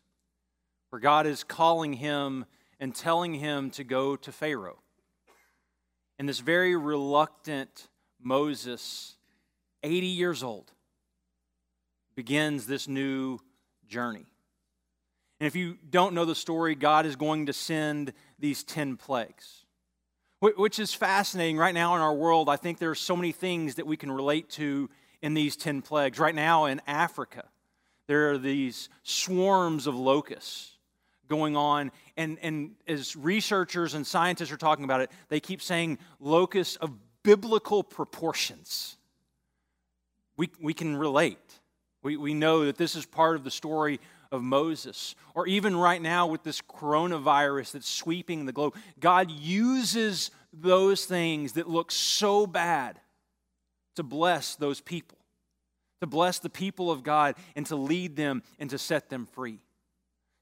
where 0.89 0.99
God 0.99 1.25
is 1.25 1.43
calling 1.43 1.93
him 1.93 2.45
and 2.79 2.93
telling 2.93 3.33
him 3.33 3.71
to 3.71 3.83
go 3.83 4.15
to 4.15 4.31
Pharaoh. 4.31 4.79
And 6.19 6.29
this 6.29 6.39
very 6.39 6.75
reluctant 6.75 7.88
Moses, 8.21 9.15
80 9.83 10.07
years 10.07 10.43
old, 10.43 10.71
begins 12.15 12.65
this 12.65 12.88
new 12.88 13.39
journey. 13.88 14.25
And 15.39 15.47
if 15.47 15.55
you 15.55 15.77
don't 15.89 16.13
know 16.13 16.25
the 16.25 16.35
story, 16.35 16.75
God 16.75 17.05
is 17.05 17.15
going 17.15 17.47
to 17.47 17.53
send 17.53 18.13
these 18.39 18.63
10 18.63 18.95
plagues, 18.95 19.64
which 20.53 20.79
is 20.79 20.93
fascinating. 20.93 21.58
Right 21.58 21.73
now 21.73 21.95
in 21.95 22.01
our 22.01 22.13
world, 22.13 22.49
I 22.49 22.55
think 22.55 22.77
there 22.77 22.89
are 22.91 22.95
so 22.95 23.15
many 23.15 23.31
things 23.31 23.75
that 23.75 23.88
we 23.88 23.97
can 23.97 24.12
relate 24.12 24.49
to 24.51 24.89
in 25.21 25.34
these 25.34 25.55
10 25.55 25.81
plagues. 25.81 26.19
Right 26.19 26.36
now 26.36 26.65
in 26.65 26.81
Africa, 26.88 27.45
there 28.08 28.31
are 28.31 28.38
these 28.38 28.89
swarms 29.03 29.88
of 29.88 29.95
locusts 29.95 30.71
going 31.27 31.55
on. 31.55 31.91
And, 32.17 32.38
and 32.41 32.71
as 32.88 33.15
researchers 33.15 33.93
and 33.93 34.05
scientists 34.05 34.51
are 34.51 34.58
talking 34.58 34.86
about 34.86 35.01
it, 35.01 35.12
they 35.29 35.39
keep 35.39 35.62
saying 35.62 35.97
locusts 36.19 36.75
of 36.77 36.91
biblical 37.23 37.84
proportions. 37.84 38.97
We, 40.38 40.51
we 40.62 40.73
can 40.73 40.95
relate. 40.95 41.39
We, 42.03 42.17
we 42.17 42.34
know 42.34 42.65
that 42.65 42.77
this 42.77 42.95
is 42.95 43.05
part 43.05 43.36
of 43.36 43.43
the 43.43 43.51
story 43.51 43.99
of 44.36 44.43
Moses. 44.43 45.15
Or 45.34 45.48
even 45.48 45.76
right 45.76 46.02
now 46.02 46.28
with 46.28 46.43
this 46.43 46.62
coronavirus 46.62 47.71
that's 47.71 47.89
sweeping 47.89 48.45
the 48.45 48.52
globe, 48.52 48.76
God 49.00 49.32
uses 49.32 50.32
those 50.54 51.06
things 51.06 51.54
that 51.54 51.67
look 51.67 51.91
so 51.91 52.45
bad 52.45 53.00
to 53.95 54.04
bless 54.04 54.56
those 54.56 54.82
people, 54.82 55.17
to 56.02 56.08
bless 56.08 56.39
the 56.39 56.50
people 56.50 56.91
of 56.91 57.02
God, 57.02 57.36
and 57.56 57.65
to 57.65 57.76
lead 57.76 58.15
them 58.15 58.43
and 58.60 58.69
to 58.69 58.78
set 58.78 59.10
them 59.10 59.26
free 59.26 59.60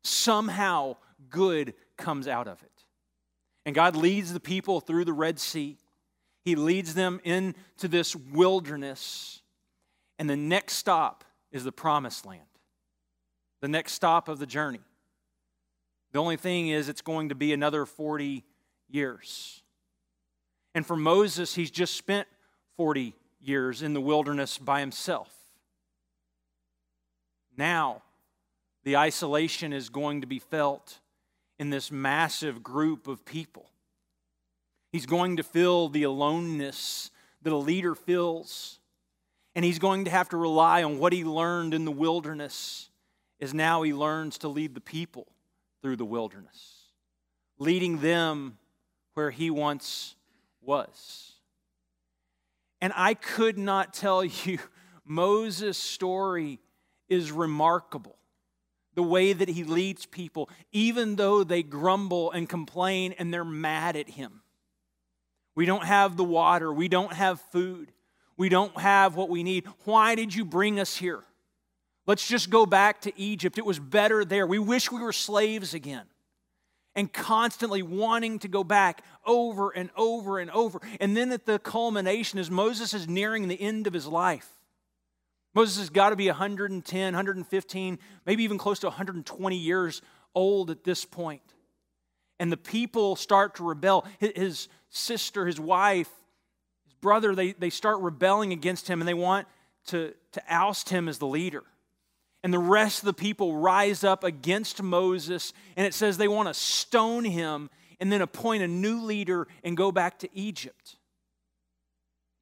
somehow 0.03 0.97
good 1.29 1.73
comes 1.97 2.27
out 2.27 2.47
of 2.47 2.61
it. 2.61 2.71
And 3.65 3.73
God 3.73 3.95
leads 3.95 4.33
the 4.33 4.39
people 4.39 4.81
through 4.81 5.05
the 5.05 5.13
Red 5.13 5.39
Sea. 5.39 5.77
He 6.43 6.55
leads 6.55 6.93
them 6.93 7.21
into 7.23 7.87
this 7.87 8.15
wilderness. 8.15 9.41
And 10.19 10.29
the 10.29 10.35
next 10.35 10.75
stop 10.75 11.23
is 11.51 11.63
the 11.63 11.71
promised 11.71 12.25
land, 12.25 12.41
the 13.63 13.69
next 13.69 13.93
stop 13.93 14.27
of 14.27 14.39
the 14.39 14.45
journey. 14.45 14.81
The 16.11 16.19
only 16.19 16.35
thing 16.35 16.67
is, 16.67 16.89
it's 16.89 17.01
going 17.01 17.29
to 17.29 17.35
be 17.35 17.53
another 17.53 17.85
40 17.85 18.43
years. 18.89 19.63
And 20.75 20.85
for 20.85 20.97
Moses, 20.97 21.55
he's 21.55 21.71
just 21.71 21.95
spent 21.95 22.27
40 22.75 23.15
years 23.39 23.81
in 23.81 23.93
the 23.93 24.01
wilderness 24.01 24.57
by 24.57 24.81
himself. 24.81 25.29
Now, 27.55 28.01
the 28.83 28.97
isolation 28.97 29.71
is 29.71 29.87
going 29.87 30.19
to 30.19 30.27
be 30.27 30.39
felt 30.39 30.99
in 31.57 31.69
this 31.69 31.89
massive 31.89 32.63
group 32.63 33.07
of 33.07 33.23
people. 33.23 33.69
He's 34.91 35.05
going 35.05 35.37
to 35.37 35.43
feel 35.43 35.87
the 35.87 36.03
aloneness 36.03 37.11
that 37.43 37.53
a 37.53 37.55
leader 37.55 37.95
feels. 37.95 38.79
And 39.55 39.63
he's 39.63 39.79
going 39.79 40.03
to 40.03 40.11
have 40.11 40.27
to 40.29 40.37
rely 40.37 40.83
on 40.83 40.99
what 40.99 41.13
he 41.13 41.23
learned 41.23 41.73
in 41.73 41.85
the 41.85 41.91
wilderness 41.91 42.89
as 43.39 43.53
now 43.53 43.81
he 43.81 43.93
learns 43.93 44.37
to 44.39 44.47
lead 44.47 44.75
the 44.75 44.81
people 44.81 45.27
through 45.81 45.97
the 45.97 46.05
wilderness, 46.05 46.87
leading 47.59 47.99
them 47.99 48.57
where 49.13 49.31
he 49.31 49.49
once 49.49 50.15
was. 50.61 51.33
And 52.81 52.93
I 52.95 53.13
could 53.13 53.57
not 53.57 53.93
tell 53.93 54.23
you, 54.23 54.59
Moses' 55.05 55.77
story 55.77 56.59
is 57.09 57.31
remarkable 57.31 58.17
the 58.95 59.03
way 59.03 59.33
that 59.33 59.49
he 59.49 59.63
leads 59.63 60.05
people, 60.05 60.49
even 60.71 61.15
though 61.15 61.43
they 61.43 61.63
grumble 61.63 62.31
and 62.31 62.47
complain 62.47 63.13
and 63.17 63.33
they're 63.33 63.43
mad 63.43 63.95
at 63.95 64.09
him. 64.09 64.41
We 65.55 65.65
don't 65.65 65.85
have 65.85 66.17
the 66.17 66.23
water. 66.23 66.71
We 66.71 66.87
don't 66.87 67.13
have 67.13 67.41
food. 67.51 67.91
We 68.37 68.49
don't 68.49 68.77
have 68.79 69.15
what 69.15 69.29
we 69.29 69.43
need. 69.43 69.65
Why 69.85 70.15
did 70.15 70.33
you 70.33 70.45
bring 70.45 70.79
us 70.79 70.97
here? 70.97 71.23
Let's 72.05 72.27
just 72.27 72.49
go 72.49 72.65
back 72.65 73.01
to 73.01 73.17
Egypt. 73.19 73.57
It 73.57 73.65
was 73.65 73.79
better 73.79 74.25
there. 74.25 74.45
We 74.45 74.59
wish 74.59 74.91
we 74.91 75.01
were 75.01 75.13
slaves 75.13 75.73
again. 75.73 76.05
and 76.95 77.11
constantly 77.11 77.81
wanting 77.81 78.37
to 78.37 78.47
go 78.47 78.63
back 78.63 79.03
over 79.25 79.71
and 79.71 79.89
over 79.97 80.37
and 80.37 80.51
over. 80.51 80.79
And 80.99 81.17
then 81.17 81.31
at 81.31 81.45
the 81.45 81.57
culmination, 81.57 82.37
as 82.37 82.51
Moses 82.51 82.93
is 82.93 83.07
nearing 83.07 83.47
the 83.47 83.59
end 83.59 83.87
of 83.87 83.93
his 83.93 84.05
life, 84.05 84.47
Moses 85.55 85.79
has 85.79 85.89
got 85.89 86.11
to 86.11 86.15
be 86.15 86.27
110, 86.27 87.05
115, 87.05 87.99
maybe 88.25 88.43
even 88.43 88.57
close 88.59 88.79
to 88.79 88.87
120 88.87 89.55
years 89.55 90.01
old 90.35 90.69
at 90.69 90.83
this 90.83 91.03
point. 91.03 91.41
And 92.39 92.51
the 92.51 92.57
people 92.57 93.15
start 93.15 93.55
to 93.55 93.63
rebel. 93.63 94.05
His 94.19 94.67
sister, 94.89 95.45
his 95.47 95.59
wife, 95.59 96.09
his 96.83 96.93
brother, 96.95 97.33
they, 97.33 97.53
they 97.53 97.69
start 97.69 98.01
rebelling 98.01 98.51
against 98.51 98.87
him 98.87 99.01
and 99.01 99.07
they 99.07 99.13
want 99.13 99.47
to, 99.87 100.13
to 100.33 100.43
oust 100.47 100.89
him 100.89 101.07
as 101.07 101.17
the 101.17 101.27
leader. 101.27 101.63
And 102.43 102.53
the 102.53 102.59
rest 102.59 102.99
of 102.99 103.05
the 103.05 103.13
people 103.13 103.55
rise 103.55 104.03
up 104.03 104.23
against 104.23 104.83
Moses, 104.83 105.53
and 105.77 105.87
it 105.87 105.93
says 105.93 106.17
they 106.17 106.27
want 106.27 106.49
to 106.49 106.53
stone 106.53 107.23
him 107.23 107.69
and 107.99 108.11
then 108.11 108.21
appoint 108.21 108.63
a 108.63 108.67
new 108.67 109.01
leader 109.01 109.47
and 109.63 109.77
go 109.77 109.91
back 109.91 110.19
to 110.19 110.29
Egypt. 110.33 110.97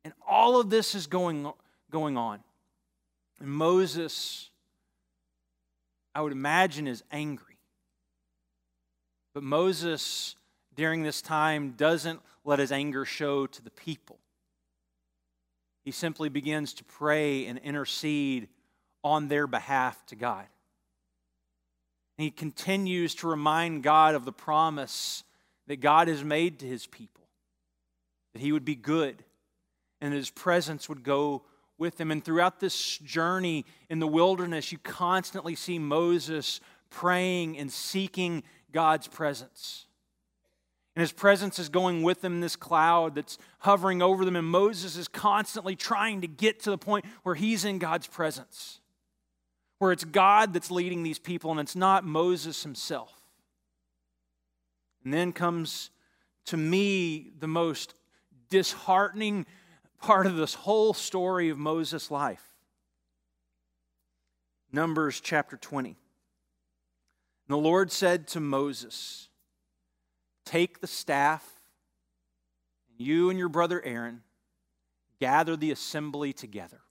And 0.03 0.13
all 0.27 0.59
of 0.59 0.71
this 0.71 0.95
is 0.95 1.05
going, 1.05 1.51
going 1.91 2.17
on. 2.17 2.39
And 3.39 3.49
Moses, 3.49 4.49
I 6.15 6.21
would 6.21 6.31
imagine, 6.31 6.87
is 6.87 7.03
angry. 7.11 7.59
But 9.35 9.43
Moses, 9.43 10.35
during 10.75 11.03
this 11.03 11.21
time, 11.21 11.75
doesn't 11.77 12.21
let 12.43 12.57
his 12.57 12.71
anger 12.71 13.05
show 13.05 13.45
to 13.45 13.61
the 13.61 13.69
people. 13.69 14.17
He 15.85 15.91
simply 15.91 16.29
begins 16.29 16.73
to 16.73 16.83
pray 16.83 17.45
and 17.45 17.59
intercede 17.59 18.49
on 19.03 19.27
their 19.27 19.47
behalf 19.47 20.05
to 20.07 20.15
God. 20.15 20.45
And 22.17 22.25
he 22.25 22.31
continues 22.31 23.15
to 23.15 23.27
remind 23.27 23.83
God 23.83 24.15
of 24.15 24.25
the 24.25 24.31
promise 24.31 25.23
that 25.67 25.81
God 25.81 26.07
has 26.07 26.23
made 26.23 26.59
to 26.59 26.65
his 26.65 26.85
people 26.85 27.21
that 28.33 28.41
he 28.41 28.51
would 28.51 28.65
be 28.65 28.75
good 28.75 29.23
and 29.99 30.13
that 30.13 30.17
his 30.17 30.29
presence 30.29 30.87
would 30.89 31.03
go 31.03 31.43
with 31.77 31.97
them. 31.97 32.11
And 32.11 32.23
throughout 32.23 32.59
this 32.59 32.97
journey 32.99 33.65
in 33.89 33.99
the 33.99 34.07
wilderness, 34.07 34.71
you 34.71 34.77
constantly 34.77 35.55
see 35.55 35.79
Moses 35.79 36.59
praying 36.89 37.57
and 37.57 37.71
seeking 37.71 38.43
God's 38.71 39.07
presence. 39.07 39.85
And 40.95 41.01
his 41.01 41.13
presence 41.13 41.57
is 41.57 41.69
going 41.69 42.03
with 42.03 42.21
them 42.21 42.35
in 42.35 42.41
this 42.41 42.57
cloud 42.57 43.15
that's 43.15 43.37
hovering 43.59 44.01
over 44.01 44.25
them. 44.25 44.35
And 44.35 44.47
Moses 44.47 44.97
is 44.97 45.07
constantly 45.07 45.75
trying 45.75 46.21
to 46.21 46.27
get 46.27 46.59
to 46.61 46.69
the 46.69 46.77
point 46.77 47.05
where 47.23 47.35
he's 47.35 47.63
in 47.63 47.79
God's 47.79 48.07
presence, 48.07 48.80
where 49.81 49.91
it's 49.91 50.03
God 50.03 50.53
that's 50.53 50.69
leading 50.69 51.01
these 51.01 51.17
people 51.17 51.49
and 51.49 51.59
it's 51.59 51.75
not 51.75 52.05
Moses 52.05 52.61
himself. 52.61 53.11
And 55.03 55.11
then 55.11 55.33
comes 55.33 55.89
to 56.45 56.55
me 56.55 57.31
the 57.39 57.47
most 57.47 57.95
disheartening 58.51 59.47
part 59.97 60.27
of 60.27 60.35
this 60.35 60.53
whole 60.53 60.93
story 60.93 61.49
of 61.49 61.57
Moses' 61.57 62.11
life. 62.11 62.43
Numbers 64.71 65.19
chapter 65.19 65.57
20. 65.57 65.89
And 65.89 65.97
the 67.47 67.57
Lord 67.57 67.91
said 67.91 68.27
to 68.27 68.39
Moses, 68.39 69.29
Take 70.45 70.79
the 70.79 70.85
staff, 70.85 71.59
and 72.91 73.07
you 73.07 73.31
and 73.31 73.39
your 73.39 73.49
brother 73.49 73.81
Aaron 73.83 74.21
gather 75.19 75.55
the 75.55 75.71
assembly 75.71 76.33
together. 76.33 76.81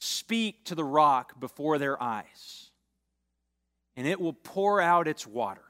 Speak 0.00 0.64
to 0.64 0.74
the 0.74 0.84
rock 0.84 1.38
before 1.38 1.78
their 1.78 2.02
eyes, 2.02 2.70
and 3.96 4.06
it 4.06 4.20
will 4.20 4.32
pour 4.32 4.80
out 4.80 5.06
its 5.06 5.26
water. 5.26 5.64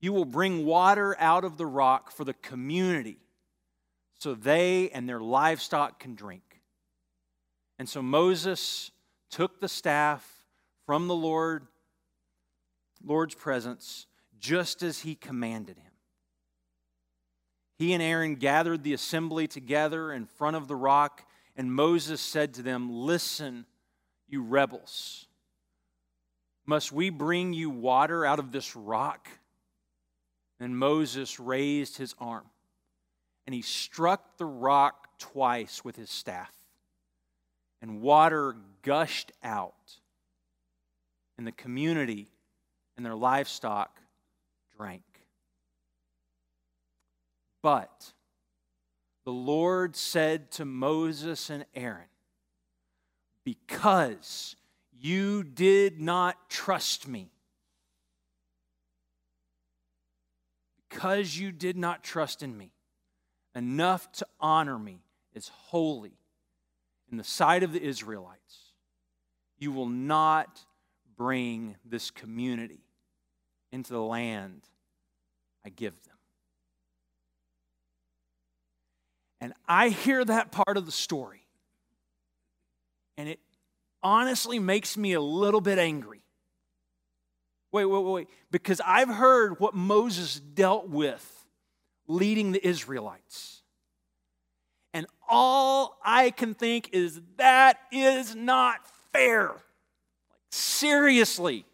You 0.00 0.12
will 0.12 0.24
bring 0.24 0.64
water 0.64 1.16
out 1.18 1.44
of 1.44 1.56
the 1.56 1.66
rock 1.66 2.10
for 2.10 2.24
the 2.24 2.34
community 2.34 3.18
so 4.18 4.34
they 4.34 4.90
and 4.90 5.08
their 5.08 5.20
livestock 5.20 5.98
can 5.98 6.14
drink. 6.14 6.60
And 7.78 7.88
so 7.88 8.02
Moses 8.02 8.90
took 9.30 9.60
the 9.60 9.68
staff 9.68 10.44
from 10.84 11.08
the 11.08 11.14
Lord, 11.14 11.66
Lord's 13.02 13.34
presence, 13.34 14.06
just 14.38 14.82
as 14.82 15.00
he 15.00 15.14
commanded 15.14 15.78
him. 15.78 15.92
He 17.78 17.94
and 17.94 18.02
Aaron 18.02 18.34
gathered 18.34 18.82
the 18.82 18.92
assembly 18.92 19.48
together 19.48 20.12
in 20.12 20.26
front 20.26 20.56
of 20.56 20.68
the 20.68 20.76
rock, 20.76 21.24
and 21.56 21.72
Moses 21.72 22.20
said 22.20 22.54
to 22.54 22.62
them, 22.62 22.90
Listen, 22.90 23.66
you 24.28 24.42
rebels. 24.42 25.26
Must 26.66 26.92
we 26.92 27.10
bring 27.10 27.52
you 27.52 27.70
water 27.70 28.24
out 28.24 28.38
of 28.38 28.52
this 28.52 28.76
rock? 28.76 29.28
And 30.60 30.78
Moses 30.78 31.40
raised 31.40 31.96
his 31.96 32.14
arm 32.18 32.44
and 33.50 33.54
he 33.56 33.62
struck 33.62 34.36
the 34.36 34.46
rock 34.46 35.18
twice 35.18 35.84
with 35.84 35.96
his 35.96 36.08
staff, 36.08 36.54
and 37.82 38.00
water 38.00 38.54
gushed 38.82 39.32
out, 39.42 39.98
and 41.36 41.44
the 41.44 41.50
community 41.50 42.28
and 42.96 43.04
their 43.04 43.16
livestock 43.16 43.98
drank. 44.76 45.02
But 47.60 48.12
the 49.30 49.36
Lord 49.36 49.94
said 49.94 50.50
to 50.52 50.64
Moses 50.64 51.50
and 51.50 51.64
Aaron, 51.72 52.08
Because 53.44 54.56
you 55.00 55.44
did 55.44 56.00
not 56.00 56.50
trust 56.50 57.06
me, 57.06 57.30
because 60.88 61.38
you 61.38 61.52
did 61.52 61.76
not 61.76 62.02
trust 62.02 62.42
in 62.42 62.58
me, 62.58 62.72
enough 63.54 64.10
to 64.14 64.26
honor 64.40 64.80
me 64.80 65.04
as 65.36 65.46
holy 65.46 66.18
in 67.12 67.16
the 67.16 67.22
sight 67.22 67.62
of 67.62 67.72
the 67.72 67.80
Israelites, 67.80 68.72
you 69.60 69.70
will 69.70 69.88
not 69.88 70.58
bring 71.16 71.76
this 71.84 72.10
community 72.10 72.82
into 73.70 73.92
the 73.92 74.02
land 74.02 74.62
I 75.64 75.68
give 75.68 76.02
them. 76.02 76.09
And 79.40 79.54
I 79.66 79.88
hear 79.88 80.24
that 80.24 80.52
part 80.52 80.76
of 80.76 80.84
the 80.86 80.92
story, 80.92 81.46
and 83.16 83.28
it 83.28 83.40
honestly 84.02 84.58
makes 84.58 84.96
me 84.96 85.12
a 85.14 85.20
little 85.20 85.60
bit 85.60 85.78
angry. 85.78 86.22
Wait, 87.72 87.84
wait, 87.84 88.04
wait. 88.04 88.28
Because 88.50 88.80
I've 88.84 89.08
heard 89.08 89.60
what 89.60 89.74
Moses 89.74 90.40
dealt 90.40 90.88
with 90.88 91.46
leading 92.06 92.52
the 92.52 92.66
Israelites. 92.66 93.62
And 94.92 95.06
all 95.28 95.98
I 96.04 96.30
can 96.30 96.54
think 96.54 96.90
is 96.92 97.20
that 97.36 97.78
is 97.92 98.34
not 98.34 98.80
fair. 99.12 99.52
Seriously. 100.50 101.64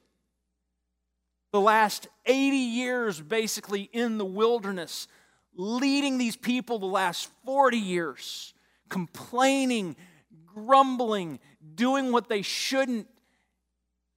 The 1.52 1.60
last 1.60 2.08
80 2.26 2.56
years, 2.56 3.20
basically, 3.20 3.88
in 3.92 4.18
the 4.18 4.26
wilderness, 4.26 5.08
leading 5.56 6.18
these 6.18 6.36
people 6.36 6.78
the 6.78 6.86
last 6.86 7.28
40 7.44 7.78
years, 7.78 8.54
complaining, 8.88 9.96
grumbling, 10.44 11.40
doing 11.74 12.12
what 12.12 12.28
they 12.28 12.42
shouldn't. 12.42 13.08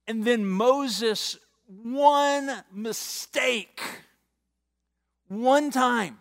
And 0.06 0.24
then 0.24 0.46
Moses, 0.46 1.38
one 1.66 2.62
mistake 2.72 3.80
one 5.30 5.70
time, 5.70 6.18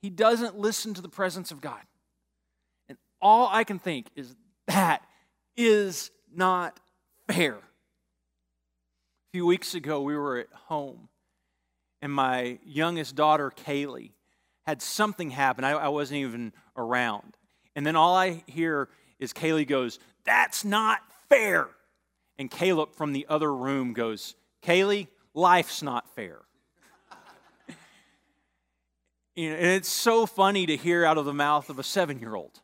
he 0.00 0.08
doesn't 0.08 0.58
listen 0.58 0.94
to 0.94 1.02
the 1.02 1.10
presence 1.10 1.50
of 1.50 1.60
God. 1.60 1.80
And 2.88 2.96
all 3.20 3.50
I 3.52 3.64
can 3.64 3.78
think 3.78 4.06
is 4.16 4.34
that 4.66 5.02
is 5.58 6.10
not 6.34 6.80
fair. 7.30 7.56
A 7.56 7.60
few 9.34 9.44
weeks 9.44 9.74
ago, 9.74 10.00
we 10.00 10.16
were 10.16 10.38
at 10.38 10.46
home, 10.68 11.10
and 12.00 12.10
my 12.10 12.58
youngest 12.64 13.14
daughter, 13.14 13.52
Kaylee, 13.54 14.12
had 14.66 14.82
something 14.82 15.30
happen. 15.30 15.64
I, 15.64 15.72
I 15.72 15.88
wasn't 15.88 16.20
even 16.20 16.52
around. 16.76 17.36
And 17.76 17.86
then 17.86 17.96
all 17.96 18.14
I 18.14 18.42
hear 18.46 18.88
is 19.18 19.32
Kaylee 19.32 19.66
goes, 19.66 19.98
That's 20.24 20.64
not 20.64 21.00
fair. 21.28 21.68
And 22.38 22.50
Caleb 22.50 22.94
from 22.94 23.12
the 23.12 23.26
other 23.28 23.54
room 23.54 23.92
goes, 23.92 24.34
Kaylee, 24.62 25.08
life's 25.34 25.82
not 25.82 26.08
fair. 26.14 26.40
And 29.36 29.66
it's 29.66 29.88
so 29.88 30.26
funny 30.26 30.64
to 30.66 30.76
hear 30.76 31.04
out 31.04 31.18
of 31.18 31.24
the 31.24 31.34
mouth 31.34 31.68
of 31.68 31.80
a 31.80 31.82
seven 31.82 32.20
year 32.20 32.36
old. 32.36 32.60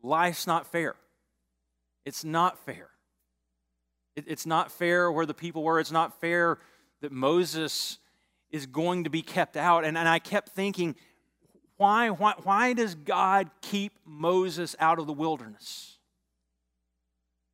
Life's 0.00 0.46
not 0.46 0.70
fair. 0.70 0.94
It's 2.04 2.24
not 2.24 2.56
fair. 2.64 2.90
It, 4.14 4.24
it's 4.28 4.46
not 4.46 4.70
fair 4.70 5.10
where 5.10 5.26
the 5.26 5.34
people 5.34 5.64
were. 5.64 5.80
It's 5.80 5.90
not 5.90 6.20
fair 6.20 6.58
that 7.00 7.12
Moses 7.12 7.98
is 8.50 8.66
going 8.66 9.04
to 9.04 9.10
be 9.10 9.22
kept 9.22 9.56
out. 9.56 9.84
And, 9.84 9.96
and 9.96 10.08
I 10.08 10.18
kept 10.18 10.50
thinking, 10.50 10.96
why, 11.76 12.10
why, 12.10 12.34
why 12.42 12.72
does 12.72 12.94
God 12.94 13.50
keep 13.62 13.92
Moses 14.04 14.76
out 14.78 14.98
of 14.98 15.06
the 15.06 15.12
wilderness? 15.12 15.96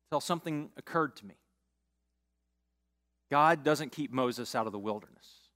Until 0.09 0.21
something 0.21 0.69
occurred 0.77 1.15
to 1.17 1.25
me. 1.25 1.35
God 3.29 3.63
doesn't 3.63 3.91
keep 3.91 4.11
Moses 4.11 4.55
out 4.55 4.65
of 4.65 4.71
the 4.71 4.79
wilderness. 4.79 5.49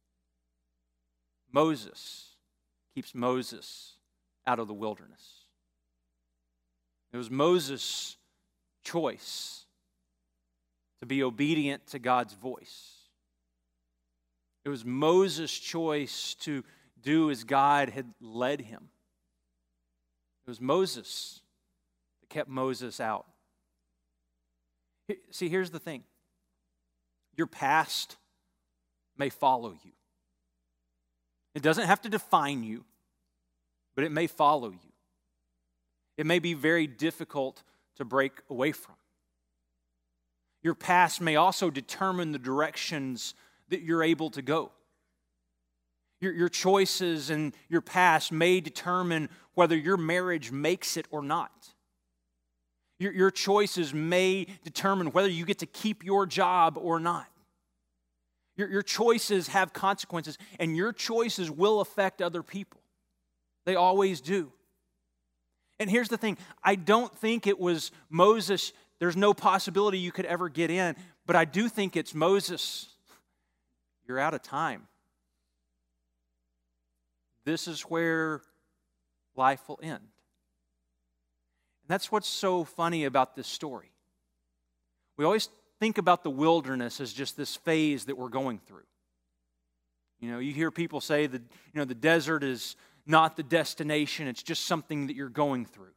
Moses 1.51 2.35
keeps 2.93 3.15
Moses 3.15 3.93
out 4.45 4.59
of 4.59 4.67
the 4.67 4.73
wilderness. 4.73 5.45
It 7.13 7.17
was 7.17 7.29
Moses' 7.29 8.17
choice 8.83 9.65
to 11.01 11.05
be 11.05 11.23
obedient 11.23 11.87
to 11.87 11.99
God's 11.99 12.33
voice. 12.33 13.00
It 14.63 14.69
was 14.69 14.85
Moses' 14.85 15.57
choice 15.57 16.35
to 16.41 16.63
do 17.01 17.31
as 17.31 17.43
God 17.43 17.89
had 17.89 18.13
led 18.19 18.61
him. 18.61 18.89
It 20.45 20.49
was 20.49 20.61
Moses 20.61 21.41
that 22.21 22.29
kept 22.29 22.49
Moses 22.49 22.99
out. 22.99 23.25
See, 25.31 25.49
here's 25.49 25.71
the 25.71 25.79
thing 25.79 26.03
your 27.35 27.47
past 27.47 28.17
may 29.17 29.29
follow 29.29 29.71
you. 29.83 29.91
It 31.53 31.63
doesn't 31.63 31.87
have 31.87 32.01
to 32.01 32.09
define 32.09 32.63
you, 32.63 32.85
but 33.95 34.03
it 34.03 34.11
may 34.11 34.27
follow 34.27 34.69
you. 34.69 34.91
It 36.17 36.25
may 36.25 36.39
be 36.39 36.53
very 36.53 36.87
difficult 36.87 37.63
to 37.97 38.05
break 38.05 38.33
away 38.49 38.71
from. 38.71 38.95
Your 40.63 40.75
past 40.75 41.19
may 41.19 41.35
also 41.35 41.69
determine 41.69 42.31
the 42.31 42.39
directions 42.39 43.33
that 43.71 43.81
you're 43.81 44.03
able 44.03 44.29
to 44.29 44.41
go. 44.41 44.71
Your, 46.21 46.31
your 46.33 46.49
choices 46.49 47.29
and 47.29 47.53
your 47.67 47.81
past 47.81 48.31
may 48.31 48.61
determine 48.61 49.29
whether 49.55 49.75
your 49.75 49.97
marriage 49.97 50.51
makes 50.51 50.95
it 50.95 51.07
or 51.09 51.23
not. 51.23 51.51
Your, 52.99 53.11
your 53.11 53.31
choices 53.31 53.93
may 53.93 54.45
determine 54.63 55.07
whether 55.07 55.27
you 55.27 55.43
get 55.45 55.59
to 55.59 55.65
keep 55.65 56.03
your 56.05 56.27
job 56.27 56.77
or 56.79 56.99
not. 56.99 57.25
Your, 58.55 58.69
your 58.69 58.83
choices 58.83 59.47
have 59.47 59.73
consequences, 59.73 60.37
and 60.59 60.77
your 60.77 60.93
choices 60.93 61.49
will 61.49 61.81
affect 61.81 62.21
other 62.21 62.43
people. 62.43 62.79
They 63.65 63.75
always 63.75 64.21
do. 64.21 64.51
And 65.79 65.89
here's 65.89 66.09
the 66.09 66.17
thing 66.17 66.37
I 66.63 66.75
don't 66.75 67.15
think 67.17 67.47
it 67.47 67.59
was 67.59 67.91
Moses, 68.11 68.71
there's 68.99 69.17
no 69.17 69.33
possibility 69.33 69.97
you 69.97 70.11
could 70.11 70.25
ever 70.25 70.47
get 70.47 70.69
in, 70.69 70.95
but 71.25 71.35
I 71.35 71.45
do 71.45 71.67
think 71.67 71.95
it's 71.95 72.13
Moses. 72.13 72.90
You're 74.11 74.19
out 74.19 74.33
of 74.33 74.41
time. 74.41 74.89
This 77.45 77.65
is 77.65 77.83
where 77.83 78.41
life 79.37 79.69
will 79.69 79.79
end. 79.81 80.01
And 80.01 80.09
that's 81.87 82.11
what's 82.11 82.27
so 82.27 82.65
funny 82.65 83.05
about 83.05 83.37
this 83.37 83.47
story. 83.47 83.93
We 85.15 85.23
always 85.23 85.47
think 85.79 85.97
about 85.97 86.25
the 86.25 86.29
wilderness 86.29 86.99
as 86.99 87.13
just 87.13 87.37
this 87.37 87.55
phase 87.55 88.03
that 88.07 88.17
we're 88.17 88.27
going 88.27 88.59
through. 88.59 88.83
You 90.19 90.29
know, 90.29 90.39
you 90.39 90.51
hear 90.51 90.71
people 90.71 90.99
say 90.99 91.25
that, 91.25 91.41
you 91.41 91.79
know, 91.79 91.85
the 91.85 91.95
desert 91.95 92.43
is 92.43 92.75
not 93.05 93.37
the 93.37 93.43
destination, 93.43 94.27
it's 94.27 94.43
just 94.43 94.65
something 94.65 95.07
that 95.07 95.15
you're 95.15 95.29
going 95.29 95.65
through. 95.65 95.95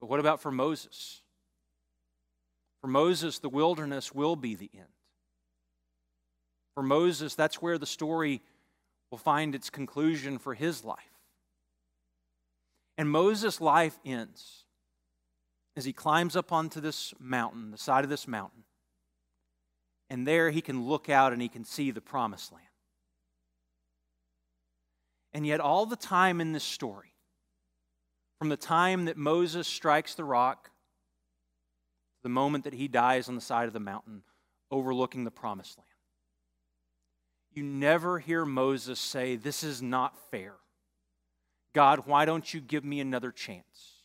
But 0.00 0.08
what 0.08 0.18
about 0.18 0.42
for 0.42 0.50
Moses? 0.50 1.20
For 2.80 2.88
Moses, 2.88 3.38
the 3.38 3.48
wilderness 3.48 4.12
will 4.12 4.34
be 4.34 4.56
the 4.56 4.70
end. 4.74 4.88
For 6.76 6.84
Moses, 6.84 7.34
that's 7.34 7.60
where 7.60 7.78
the 7.78 7.86
story 7.86 8.42
will 9.10 9.18
find 9.18 9.54
its 9.54 9.70
conclusion 9.70 10.38
for 10.38 10.54
his 10.54 10.84
life. 10.84 10.98
And 12.98 13.10
Moses' 13.10 13.60
life 13.60 13.98
ends 14.04 14.64
as 15.74 15.84
he 15.84 15.92
climbs 15.92 16.36
up 16.36 16.52
onto 16.52 16.80
this 16.80 17.12
mountain, 17.18 17.70
the 17.70 17.78
side 17.78 18.04
of 18.04 18.10
this 18.10 18.28
mountain. 18.28 18.64
And 20.08 20.26
there 20.26 20.50
he 20.50 20.60
can 20.60 20.86
look 20.86 21.08
out 21.08 21.32
and 21.32 21.42
he 21.42 21.48
can 21.48 21.64
see 21.64 21.90
the 21.90 22.00
promised 22.00 22.52
land. 22.52 22.64
And 25.32 25.46
yet, 25.46 25.60
all 25.60 25.86
the 25.86 25.96
time 25.96 26.40
in 26.40 26.52
this 26.52 26.64
story, 26.64 27.12
from 28.38 28.48
the 28.50 28.56
time 28.56 29.06
that 29.06 29.16
Moses 29.16 29.66
strikes 29.66 30.14
the 30.14 30.24
rock 30.24 30.64
to 30.64 30.70
the 32.22 32.28
moment 32.28 32.64
that 32.64 32.74
he 32.74 32.86
dies 32.86 33.28
on 33.28 33.34
the 33.34 33.40
side 33.40 33.66
of 33.66 33.72
the 33.72 33.80
mountain, 33.80 34.22
overlooking 34.70 35.24
the 35.24 35.30
promised 35.30 35.78
land, 35.78 35.88
you 37.56 37.62
never 37.62 38.18
hear 38.18 38.44
Moses 38.44 39.00
say, 39.00 39.36
This 39.36 39.64
is 39.64 39.82
not 39.82 40.14
fair. 40.30 40.54
God, 41.74 42.06
why 42.06 42.24
don't 42.24 42.52
you 42.54 42.60
give 42.60 42.84
me 42.84 43.00
another 43.00 43.30
chance? 43.30 43.96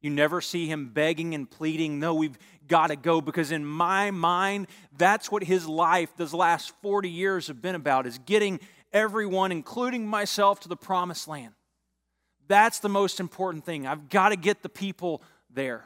You 0.00 0.10
never 0.10 0.40
see 0.40 0.66
him 0.66 0.88
begging 0.88 1.34
and 1.34 1.50
pleading, 1.50 2.00
no, 2.00 2.14
we've 2.14 2.38
got 2.66 2.86
to 2.86 2.96
go. 2.96 3.20
Because 3.20 3.52
in 3.52 3.66
my 3.66 4.10
mind, 4.10 4.68
that's 4.96 5.30
what 5.30 5.44
his 5.44 5.66
life, 5.68 6.10
those 6.16 6.32
last 6.32 6.72
40 6.80 7.10
years, 7.10 7.48
have 7.48 7.60
been 7.60 7.74
about, 7.74 8.06
is 8.06 8.18
getting 8.18 8.60
everyone, 8.92 9.52
including 9.52 10.06
myself, 10.06 10.60
to 10.60 10.68
the 10.68 10.76
promised 10.76 11.28
land. 11.28 11.52
That's 12.48 12.80
the 12.80 12.88
most 12.88 13.20
important 13.20 13.64
thing. 13.64 13.86
I've 13.86 14.08
got 14.08 14.30
to 14.30 14.36
get 14.36 14.62
the 14.62 14.68
people 14.68 15.22
there. 15.50 15.84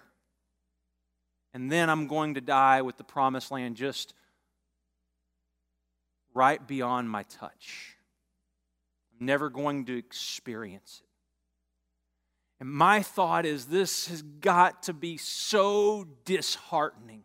And 1.52 1.70
then 1.70 1.90
I'm 1.90 2.06
going 2.06 2.34
to 2.34 2.40
die 2.40 2.82
with 2.82 2.96
the 2.96 3.04
promised 3.04 3.50
land 3.50 3.76
just 3.76 4.14
right 6.34 6.66
beyond 6.66 7.08
my 7.08 7.22
touch. 7.24 7.96
I'm 9.18 9.26
never 9.26 9.48
going 9.48 9.86
to 9.86 9.96
experience 9.96 11.00
it. 11.02 11.08
And 12.60 12.68
my 12.68 13.02
thought 13.02 13.46
is 13.46 13.66
this 13.66 14.08
has 14.08 14.22
got 14.22 14.84
to 14.84 14.92
be 14.92 15.16
so 15.16 16.06
disheartening. 16.24 17.22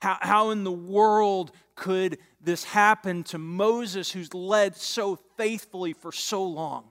How, 0.00 0.18
how 0.20 0.50
in 0.50 0.64
the 0.64 0.72
world 0.72 1.50
could 1.74 2.18
this 2.40 2.64
happen 2.64 3.24
to 3.24 3.38
Moses, 3.38 4.10
who's 4.10 4.32
led 4.32 4.76
so 4.76 5.16
faithfully 5.36 5.92
for 5.92 6.12
so 6.12 6.44
long? 6.44 6.84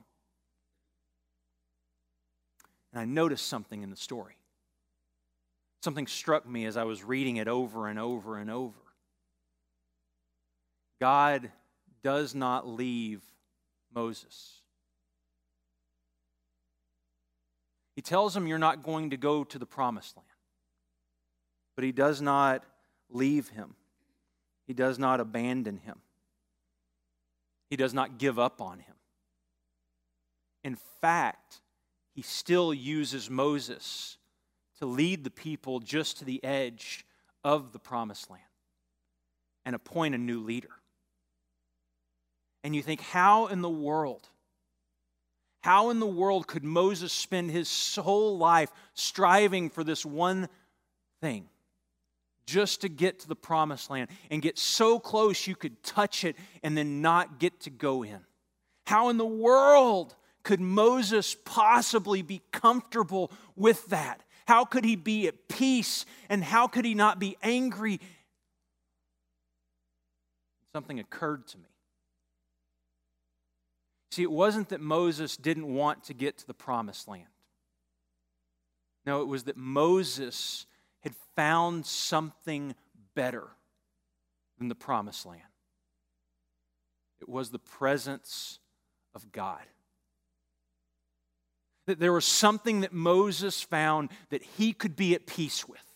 And 2.92 3.00
I 3.00 3.04
noticed 3.04 3.46
something 3.46 3.82
in 3.82 3.90
the 3.90 3.96
story. 3.96 4.36
Something 5.82 6.06
struck 6.06 6.48
me 6.48 6.66
as 6.66 6.76
I 6.76 6.84
was 6.84 7.04
reading 7.04 7.36
it 7.36 7.48
over 7.48 7.86
and 7.86 7.98
over 7.98 8.36
and 8.36 8.50
over. 8.50 8.74
God 11.00 11.50
does 12.02 12.34
not 12.34 12.66
leave 12.66 13.22
Moses. 13.94 14.62
He 17.94 18.02
tells 18.02 18.36
him, 18.36 18.46
You're 18.46 18.58
not 18.58 18.82
going 18.82 19.10
to 19.10 19.16
go 19.16 19.44
to 19.44 19.58
the 19.58 19.66
promised 19.66 20.16
land. 20.16 20.26
But 21.74 21.84
he 21.84 21.92
does 21.92 22.20
not 22.20 22.64
leave 23.10 23.48
him, 23.50 23.74
he 24.66 24.74
does 24.74 24.98
not 24.98 25.20
abandon 25.20 25.78
him, 25.78 26.00
he 27.70 27.76
does 27.76 27.94
not 27.94 28.18
give 28.18 28.38
up 28.38 28.60
on 28.60 28.80
him. 28.80 28.94
In 30.64 30.76
fact, 31.00 31.60
he 32.14 32.22
still 32.22 32.74
uses 32.74 33.30
Moses 33.30 34.18
to 34.78 34.86
lead 34.86 35.22
the 35.22 35.30
people 35.30 35.80
just 35.80 36.18
to 36.18 36.24
the 36.24 36.42
edge 36.44 37.04
of 37.44 37.72
the 37.72 37.78
promised 37.78 38.30
land 38.30 38.42
and 39.64 39.74
appoint 39.74 40.14
a 40.14 40.18
new 40.18 40.40
leader. 40.40 40.77
And 42.68 42.76
you 42.76 42.82
think, 42.82 43.00
how 43.00 43.46
in 43.46 43.62
the 43.62 43.70
world 43.70 44.28
how 45.60 45.88
in 45.88 46.00
the 46.00 46.06
world 46.06 46.46
could 46.46 46.64
Moses 46.64 47.12
spend 47.12 47.50
his 47.50 47.96
whole 47.96 48.36
life 48.36 48.70
striving 48.94 49.70
for 49.70 49.82
this 49.82 50.04
one 50.06 50.48
thing? 51.22 51.48
Just 52.46 52.82
to 52.82 52.88
get 52.88 53.20
to 53.20 53.28
the 53.28 53.36
promised 53.36 53.90
land 53.90 54.08
and 54.30 54.40
get 54.40 54.58
so 54.58 54.98
close 54.98 55.46
you 55.46 55.56
could 55.56 55.82
touch 55.82 56.24
it 56.24 56.36
and 56.62 56.76
then 56.76 57.02
not 57.02 57.38
get 57.38 57.60
to 57.60 57.70
go 57.70 58.02
in. 58.02 58.20
How 58.86 59.08
in 59.08 59.16
the 59.16 59.26
world 59.26 60.14
could 60.42 60.60
Moses 60.60 61.34
possibly 61.44 62.22
be 62.22 62.40
comfortable 62.52 63.30
with 63.56 63.84
that? 63.86 64.22
How 64.46 64.64
could 64.64 64.84
he 64.84 64.96
be 64.96 65.26
at 65.26 65.48
peace 65.48 66.06
and 66.28 66.44
how 66.44 66.68
could 66.68 66.84
he 66.84 66.94
not 66.94 67.18
be 67.18 67.36
angry? 67.42 67.98
Something 70.72 71.00
occurred 71.00 71.46
to 71.48 71.58
me. 71.58 71.64
See, 74.10 74.22
it 74.22 74.30
wasn't 74.30 74.70
that 74.70 74.80
Moses 74.80 75.36
didn't 75.36 75.72
want 75.72 76.04
to 76.04 76.14
get 76.14 76.38
to 76.38 76.46
the 76.46 76.54
promised 76.54 77.08
land. 77.08 77.26
No, 79.04 79.20
it 79.22 79.28
was 79.28 79.44
that 79.44 79.56
Moses 79.56 80.66
had 81.00 81.14
found 81.36 81.86
something 81.86 82.74
better 83.14 83.48
than 84.58 84.68
the 84.68 84.74
promised 84.74 85.24
land. 85.26 85.42
It 87.20 87.28
was 87.28 87.50
the 87.50 87.58
presence 87.58 88.58
of 89.14 89.32
God. 89.32 89.62
That 91.86 92.00
there 92.00 92.12
was 92.12 92.24
something 92.24 92.80
that 92.80 92.92
Moses 92.92 93.62
found 93.62 94.10
that 94.30 94.42
he 94.42 94.72
could 94.72 94.94
be 94.94 95.14
at 95.14 95.26
peace 95.26 95.66
with. 95.66 95.87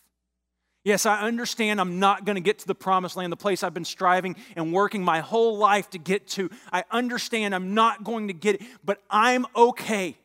Yes, 0.84 1.06
I 1.06 1.20
understand 1.20 1.80
I'm 1.80 2.00
not 2.00 2.24
going 2.24 2.34
to 2.34 2.40
get 2.40 2.58
to 2.60 2.66
the 2.66 2.74
promised 2.74 3.16
land, 3.16 3.32
the 3.32 3.36
place 3.36 3.62
I've 3.62 3.74
been 3.74 3.84
striving 3.84 4.34
and 4.56 4.72
working 4.72 5.04
my 5.04 5.20
whole 5.20 5.56
life 5.56 5.90
to 5.90 5.98
get 5.98 6.26
to. 6.28 6.50
I 6.72 6.84
understand 6.90 7.54
I'm 7.54 7.74
not 7.74 8.02
going 8.02 8.28
to 8.28 8.34
get 8.34 8.56
it, 8.56 8.62
but 8.84 9.00
I'm 9.08 9.46
okay 9.54 10.16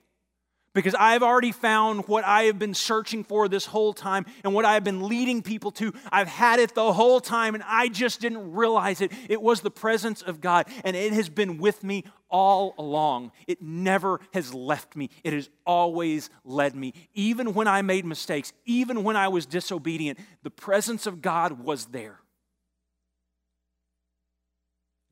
because 0.77 0.93
I've 0.93 1.23
already 1.23 1.51
found 1.51 2.07
what 2.07 2.23
I 2.23 2.43
have 2.43 2.59
been 2.59 2.75
searching 2.75 3.23
for 3.23 3.47
this 3.47 3.65
whole 3.65 3.93
time 3.93 4.27
and 4.43 4.53
what 4.53 4.63
I 4.63 4.75
have 4.75 4.83
been 4.83 5.07
leading 5.07 5.41
people 5.41 5.71
to. 5.71 5.91
I've 6.11 6.27
had 6.27 6.59
it 6.59 6.75
the 6.75 6.93
whole 6.93 7.19
time 7.19 7.55
and 7.55 7.63
I 7.65 7.87
just 7.87 8.21
didn't 8.21 8.53
realize 8.53 9.01
it. 9.01 9.11
It 9.27 9.41
was 9.41 9.61
the 9.61 9.71
presence 9.71 10.21
of 10.21 10.39
God 10.39 10.67
and 10.85 10.95
it 10.95 11.13
has 11.13 11.29
been 11.29 11.57
with 11.57 11.83
me 11.83 12.03
all 12.29 12.75
along. 12.77 13.31
It 13.47 13.59
never 13.59 14.19
has 14.35 14.53
left 14.53 14.95
me, 14.95 15.09
it 15.23 15.33
has 15.33 15.49
always 15.65 16.29
led 16.43 16.75
me. 16.75 16.93
Even 17.15 17.55
when 17.55 17.67
I 17.67 17.81
made 17.81 18.05
mistakes, 18.05 18.53
even 18.67 19.03
when 19.03 19.15
I 19.15 19.29
was 19.29 19.47
disobedient, 19.47 20.19
the 20.43 20.51
presence 20.51 21.07
of 21.07 21.23
God 21.23 21.63
was 21.63 21.87
there. 21.87 22.19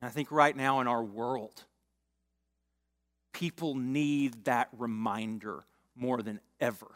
And 0.00 0.08
I 0.08 0.12
think 0.12 0.30
right 0.30 0.56
now 0.56 0.80
in 0.80 0.86
our 0.86 1.02
world, 1.02 1.64
people 3.36 3.74
need 3.74 4.46
that 4.46 4.68
reminder 4.78 5.66
more 5.94 6.22
than 6.22 6.40
ever. 6.58 6.86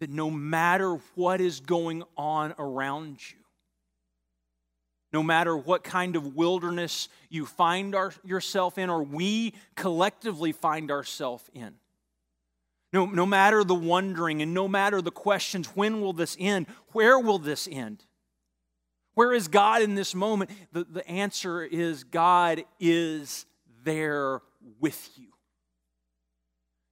That 0.00 0.10
no 0.10 0.30
matter 0.30 0.96
what 1.14 1.40
is 1.40 1.60
going 1.60 2.02
on 2.14 2.54
around 2.58 3.16
you, 3.30 3.38
no 5.10 5.22
matter 5.22 5.56
what 5.56 5.84
kind 5.84 6.16
of 6.16 6.36
wilderness 6.36 7.08
you 7.30 7.46
find 7.46 7.94
our, 7.94 8.12
yourself 8.24 8.76
in, 8.76 8.90
or 8.90 9.02
we 9.02 9.54
collectively 9.74 10.52
find 10.52 10.90
ourselves 10.90 11.44
in, 11.54 11.72
no, 12.92 13.06
no 13.06 13.24
matter 13.24 13.64
the 13.64 13.74
wondering 13.74 14.42
and 14.42 14.52
no 14.52 14.68
matter 14.68 15.00
the 15.00 15.10
questions 15.10 15.68
when 15.68 16.02
will 16.02 16.12
this 16.12 16.36
end? 16.38 16.66
Where 16.92 17.18
will 17.18 17.38
this 17.38 17.66
end? 17.72 18.04
Where 19.14 19.32
is 19.32 19.48
God 19.48 19.80
in 19.80 19.94
this 19.94 20.14
moment? 20.14 20.50
The, 20.72 20.84
the 20.84 21.08
answer 21.08 21.62
is 21.62 22.04
God 22.04 22.64
is 22.78 23.46
there 23.84 24.40
with 24.80 25.10
you. 25.16 25.28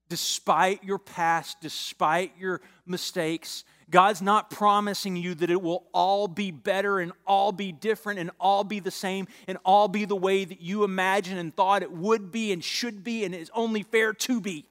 Despite 0.08 0.84
your 0.84 0.98
past, 0.98 1.58
despite 1.62 2.32
your 2.38 2.60
mistakes, 2.86 3.64
God's 3.88 4.20
not 4.20 4.50
promising 4.50 5.16
you 5.16 5.34
that 5.36 5.50
it 5.50 5.60
will 5.60 5.86
all 5.92 6.28
be 6.28 6.50
better 6.50 7.00
and 7.00 7.12
all 7.26 7.50
be 7.50 7.72
different 7.72 8.18
and 8.20 8.30
all 8.38 8.62
be 8.62 8.78
the 8.80 8.90
same 8.90 9.26
and 9.48 9.58
all 9.64 9.88
be 9.88 10.04
the 10.04 10.16
way 10.16 10.44
that 10.44 10.60
you 10.60 10.84
imagined 10.84 11.38
and 11.38 11.54
thought 11.54 11.82
it 11.82 11.92
would 11.92 12.30
be 12.30 12.52
and 12.52 12.62
should 12.62 13.02
be 13.02 13.24
and 13.24 13.34
is 13.34 13.50
only 13.54 13.82
fair 13.82 14.12
to 14.12 14.40
be. 14.40 14.66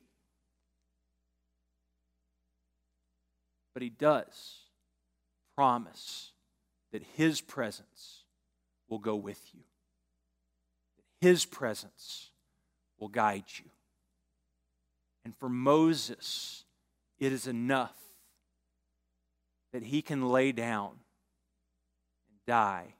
But 3.73 3.81
He 3.83 3.89
does 3.89 4.57
promise 5.55 6.31
that 6.91 7.03
His 7.15 7.41
presence 7.41 8.23
will 8.89 8.99
go 8.99 9.15
with 9.15 9.41
you. 9.53 9.61
His 11.21 11.45
presence 11.45 12.31
will 12.99 13.07
guide 13.07 13.45
you. 13.59 13.69
And 15.23 15.35
for 15.37 15.47
Moses, 15.47 16.65
it 17.19 17.31
is 17.31 17.45
enough 17.45 17.95
that 19.71 19.83
he 19.83 20.01
can 20.01 20.29
lay 20.29 20.51
down 20.51 20.89
and 22.29 22.39
die 22.47 22.95